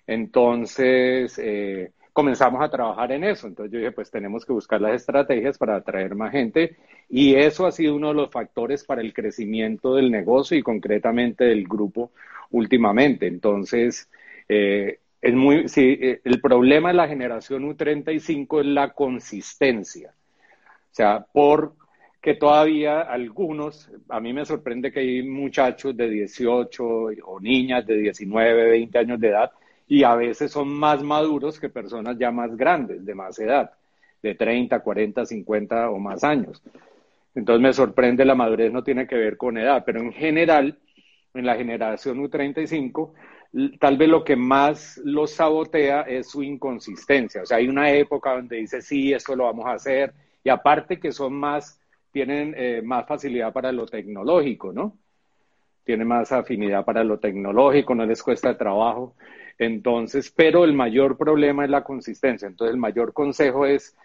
[0.07, 3.47] Entonces eh, comenzamos a trabajar en eso.
[3.47, 6.77] Entonces yo dije, pues tenemos que buscar las estrategias para atraer más gente
[7.09, 11.45] y eso ha sido uno de los factores para el crecimiento del negocio y concretamente
[11.45, 12.13] del grupo
[12.51, 13.27] últimamente.
[13.27, 14.09] Entonces,
[14.49, 20.11] eh, es muy, sí, eh, el problema de la generación U35 es la consistencia.
[20.11, 26.85] O sea, porque todavía algunos, a mí me sorprende que hay muchachos de 18
[27.25, 29.51] o niñas de 19, 20 años de edad
[29.89, 33.71] y a veces son más maduros que personas ya más grandes, de más edad,
[34.23, 36.63] de 30, 40, 50 o más años.
[37.35, 40.77] Entonces me sorprende, la madurez no tiene que ver con edad, pero en general,
[41.33, 43.13] en la generación U35,
[43.79, 47.43] tal vez lo que más los sabotea es su inconsistencia.
[47.43, 50.99] O sea, hay una época donde dice, sí, esto lo vamos a hacer, y aparte
[50.99, 51.81] que son más,
[52.11, 54.97] tienen eh, más facilidad para lo tecnológico, ¿no?
[55.85, 59.15] Tienen más afinidad para lo tecnológico, no les cuesta trabajo.
[59.59, 62.49] Entonces, pero el mayor problema es la consistencia.
[62.49, 63.97] Entonces, el mayor consejo es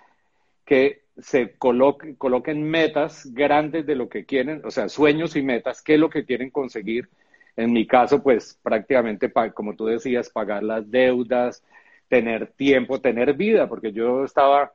[0.65, 5.95] que se coloquen metas grandes de lo que quieren, o sea, sueños y metas, qué
[5.95, 7.09] es lo que quieren conseguir
[7.55, 11.63] en mi caso, pues prácticamente, como tú decías, pagar las deudas,
[12.07, 14.71] tener tiempo, tener vida, porque yo estaba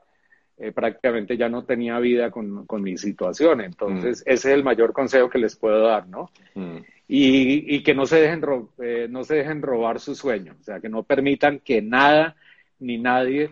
[0.56, 3.60] eh, prácticamente ya no tenía vida con, mi situación.
[3.60, 4.30] Entonces, mm.
[4.30, 6.30] ese es el mayor consejo que les puedo dar, ¿no?
[6.54, 6.78] Mm.
[7.08, 8.42] Y, que no se, dejen
[8.80, 12.34] eh, no se dejen robar su sueño, o sea, que no permitan que nada
[12.78, 13.50] ni nadie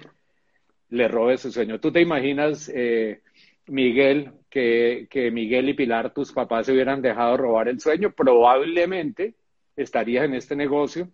[0.88, 1.78] le robe su sueño.
[1.78, 3.20] ¿Tú te imaginas, eh,
[3.66, 8.12] Miguel, que, que Miguel y Pilar, tus papás, se hubieran dejado robar el sueño?
[8.12, 9.34] Probablemente
[9.74, 11.08] estarías en este negocio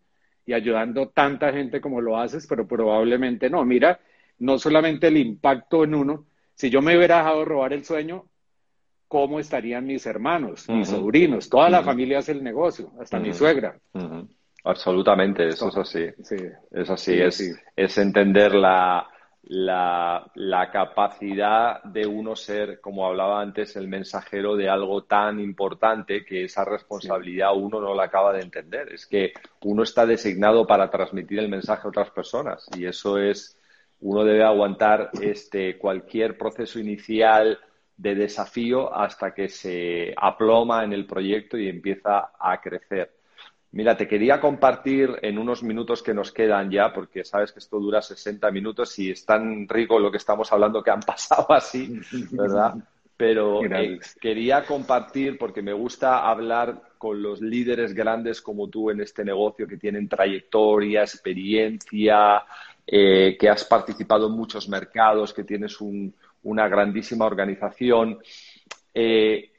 [0.44, 3.64] y ayudando tanta gente como lo haces, pero probablemente no.
[3.64, 4.00] Mira,
[4.40, 8.24] no solamente el impacto en uno, si yo me hubiera dejado robar el sueño,
[9.06, 11.48] ¿cómo estarían mis hermanos, mis sobrinos?
[11.48, 13.78] Toda la familia hace el negocio, hasta mi suegra.
[14.64, 16.06] Absolutamente, eso es así.
[16.72, 17.20] Es así,
[17.76, 19.06] es, entender la,
[19.44, 26.44] la, capacidad de uno ser, como hablaba antes, el mensajero de algo tan importante que
[26.44, 28.92] esa responsabilidad uno no la acaba de entender.
[28.92, 29.32] Es que
[29.62, 33.56] uno está designado para transmitir el mensaje a otras personas y eso es
[34.00, 37.58] uno debe aguantar este, cualquier proceso inicial
[37.96, 43.17] de desafío hasta que se aploma en el proyecto y empieza a crecer.
[43.70, 47.78] Mira, te quería compartir en unos minutos que nos quedan ya, porque sabes que esto
[47.78, 52.00] dura 60 minutos y es tan rico lo que estamos hablando que han pasado así,
[52.30, 52.74] ¿verdad?
[53.16, 59.00] Pero eh, quería compartir, porque me gusta hablar con los líderes grandes como tú en
[59.00, 62.44] este negocio, que tienen trayectoria, experiencia,
[62.86, 68.18] eh, que has participado en muchos mercados, que tienes una grandísima organización.
[68.94, 69.50] Eh,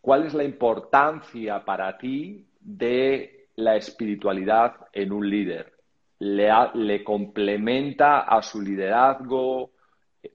[0.00, 5.72] ¿Cuál es la importancia para ti de la espiritualidad en un líder?
[6.18, 9.72] ¿Le, complementa a su liderazgo?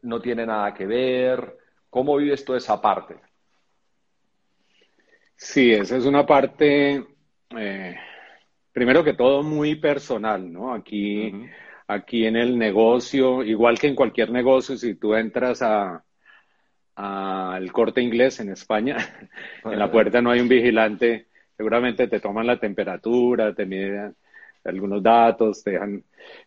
[0.03, 1.57] ¿No tiene nada que ver?
[1.89, 3.15] ¿Cómo vives toda esa parte?
[5.36, 7.03] Sí, esa es una parte,
[7.57, 7.95] eh,
[8.72, 10.74] primero que todo, muy personal, ¿no?
[10.74, 11.34] Aquí
[11.89, 16.03] aquí en el negocio, igual que en cualquier negocio, si tú entras a
[16.95, 18.97] al corte inglés en España,
[19.63, 21.28] en la puerta no hay un vigilante,
[21.60, 24.16] seguramente te toman la temperatura, te miden
[24.64, 26.01] algunos datos, te dejan,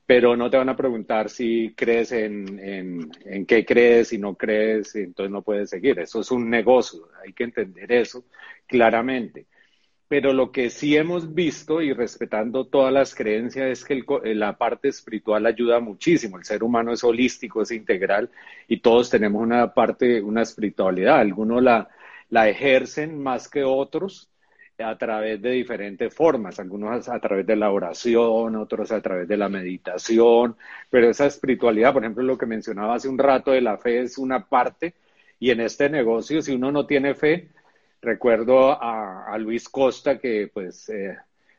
[0.06, 4.34] pero no te van a preguntar si crees en, en, en qué crees, si no
[4.36, 5.98] crees, entonces no puedes seguir.
[5.98, 8.24] Eso es un negocio, hay que entender eso
[8.66, 9.46] claramente
[10.08, 14.02] pero lo que sí hemos visto y respetando todas las creencias es que
[14.34, 16.36] la parte espiritual ayuda muchísimo.
[16.36, 18.30] El ser humano es holístico, es integral
[18.68, 21.18] y todos tenemos una parte, una espiritualidad.
[21.18, 21.88] Algunos la,
[22.28, 24.31] la ejercen más que otros
[24.82, 29.36] a través de diferentes formas, algunos a través de la oración, otros a través de
[29.36, 30.56] la meditación,
[30.90, 34.18] pero esa espiritualidad, por ejemplo, lo que mencionaba hace un rato de la fe es
[34.18, 34.94] una parte
[35.38, 37.48] y en este negocio, si uno no tiene fe,
[38.02, 41.16] Recuerdo a, Luis Costa que pues eh,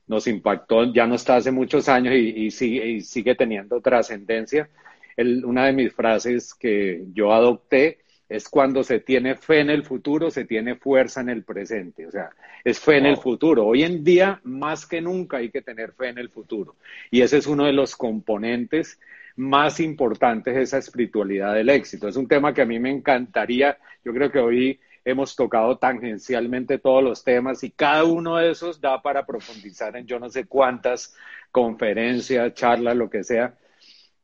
[0.07, 4.69] nos impactó, ya no está hace muchos años y, sigue, sigue, teniendo trascendencia.
[5.17, 7.99] Una de mis frases que yo adopté
[8.33, 12.07] es cuando se tiene fe en el futuro, se tiene fuerza en el presente.
[12.07, 12.31] O sea,
[12.63, 13.67] es fe en el futuro.
[13.67, 16.75] Hoy en día, más que nunca, hay que tener fe en el futuro.
[17.11, 18.99] Y ese es uno de los componentes
[19.35, 22.07] más importantes de esa espiritualidad del éxito.
[22.07, 23.77] Es un tema que a mí me encantaría.
[24.03, 28.81] Yo creo que hoy hemos tocado tangencialmente todos los temas y cada uno de esos
[28.81, 31.15] da para profundizar en yo no sé cuántas
[31.51, 33.53] conferencias, charlas, lo que sea.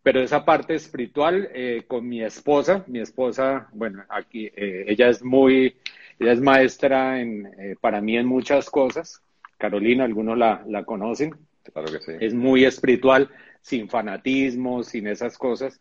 [0.02, 5.22] Pero esa parte espiritual eh, con mi esposa, mi esposa, bueno, aquí eh, ella es
[5.24, 5.76] muy,
[6.20, 9.22] ella es maestra en, eh, para mí en muchas cosas.
[9.58, 11.36] Carolina, algunos la, la conocen.
[11.74, 12.14] Claro que sí.
[12.20, 13.30] Es muy espiritual,
[13.62, 15.80] sin fanatismo, sin esas cosas.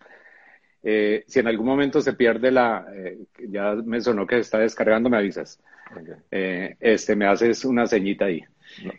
[0.83, 4.59] Eh, si en algún momento se pierde la, eh, ya me sonó que se está
[4.59, 5.61] descargando, me avisas.
[6.31, 8.43] Este, me haces una ceñita ahí.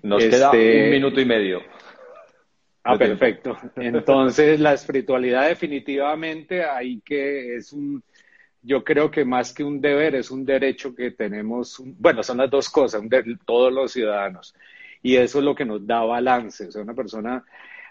[0.01, 1.61] Nos queda este, un minuto y medio.
[2.93, 3.57] Ah, perfecto.
[3.75, 8.03] Entonces, la espiritualidad definitivamente hay que, es un,
[8.61, 12.49] yo creo que más que un deber, es un derecho que tenemos, bueno, son las
[12.49, 13.01] dos cosas,
[13.45, 14.53] todos los ciudadanos.
[15.01, 16.67] Y eso es lo que nos da balance.
[16.67, 17.43] O sea, una persona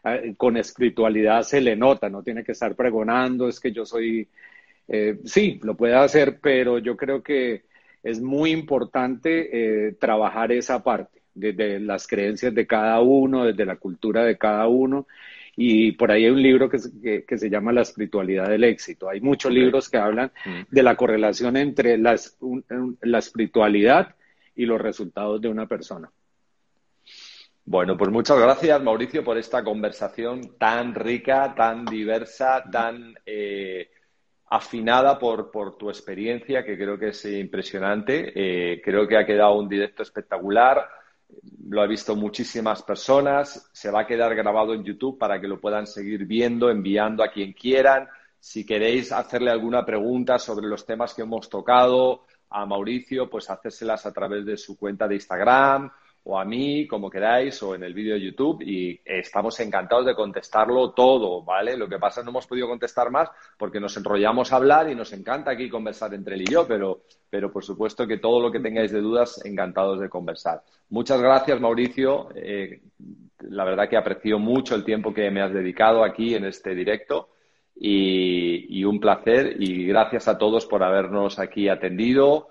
[0.04, 4.28] Ah, con espiritualidad se le nota, no tiene que estar pregonando, es que yo soy,
[4.86, 7.64] eh, sí, lo puede hacer, pero yo creo que
[8.02, 13.76] es muy importante eh, trabajar esa parte, desde las creencias de cada uno, desde la
[13.76, 15.06] cultura de cada uno.
[15.56, 19.08] Y por ahí hay un libro que, se llama La espiritualidad del éxito.
[19.08, 20.62] Hay muchos libros que hablan mm.
[20.70, 24.14] de la correlación entre la espiritualidad
[24.54, 26.10] y los resultados de una persona.
[27.70, 33.90] Bueno, pues muchas gracias, Mauricio, por esta conversación tan rica, tan diversa, tan eh,
[34.48, 38.32] afinada por, tu experiencia, que creo que es impresionante.
[38.34, 40.88] Eh, creo que ha quedado un directo espectacular.
[41.68, 43.70] Lo ha visto muchísimas personas.
[43.72, 47.30] Se va a quedar grabado en YouTube para que lo puedan seguir viendo, enviando a
[47.30, 48.08] quien quieran.
[48.40, 54.06] Si queréis hacerle alguna pregunta sobre los temas que hemos tocado a Mauricio, pues hacérselas
[54.06, 55.90] a través de su cuenta de Instagram
[56.24, 60.14] o a mí, como queráis, o en el vídeo de YouTube y estamos encantados de
[60.14, 61.76] contestarlo todo, ¿vale?
[61.76, 64.90] Lo que pasa es que no hemos podido contestar más porque nos enrollamos a hablar
[64.90, 68.40] y nos encanta aquí conversar entre él y yo, pero, pero por supuesto que todo
[68.40, 70.62] lo que tengáis de dudas, encantados de conversar.
[70.90, 72.28] Muchas gracias, Mauricio.
[72.34, 72.82] Eh,
[73.40, 77.30] la verdad que aprecio mucho el tiempo que me has dedicado aquí en este directo
[77.74, 82.50] y, y un placer y gracias a todos por habernos aquí atendido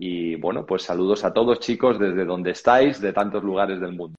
[0.00, 4.18] y bueno, pues saludos a todos chicos desde donde estáis, de tantos lugares del mundo.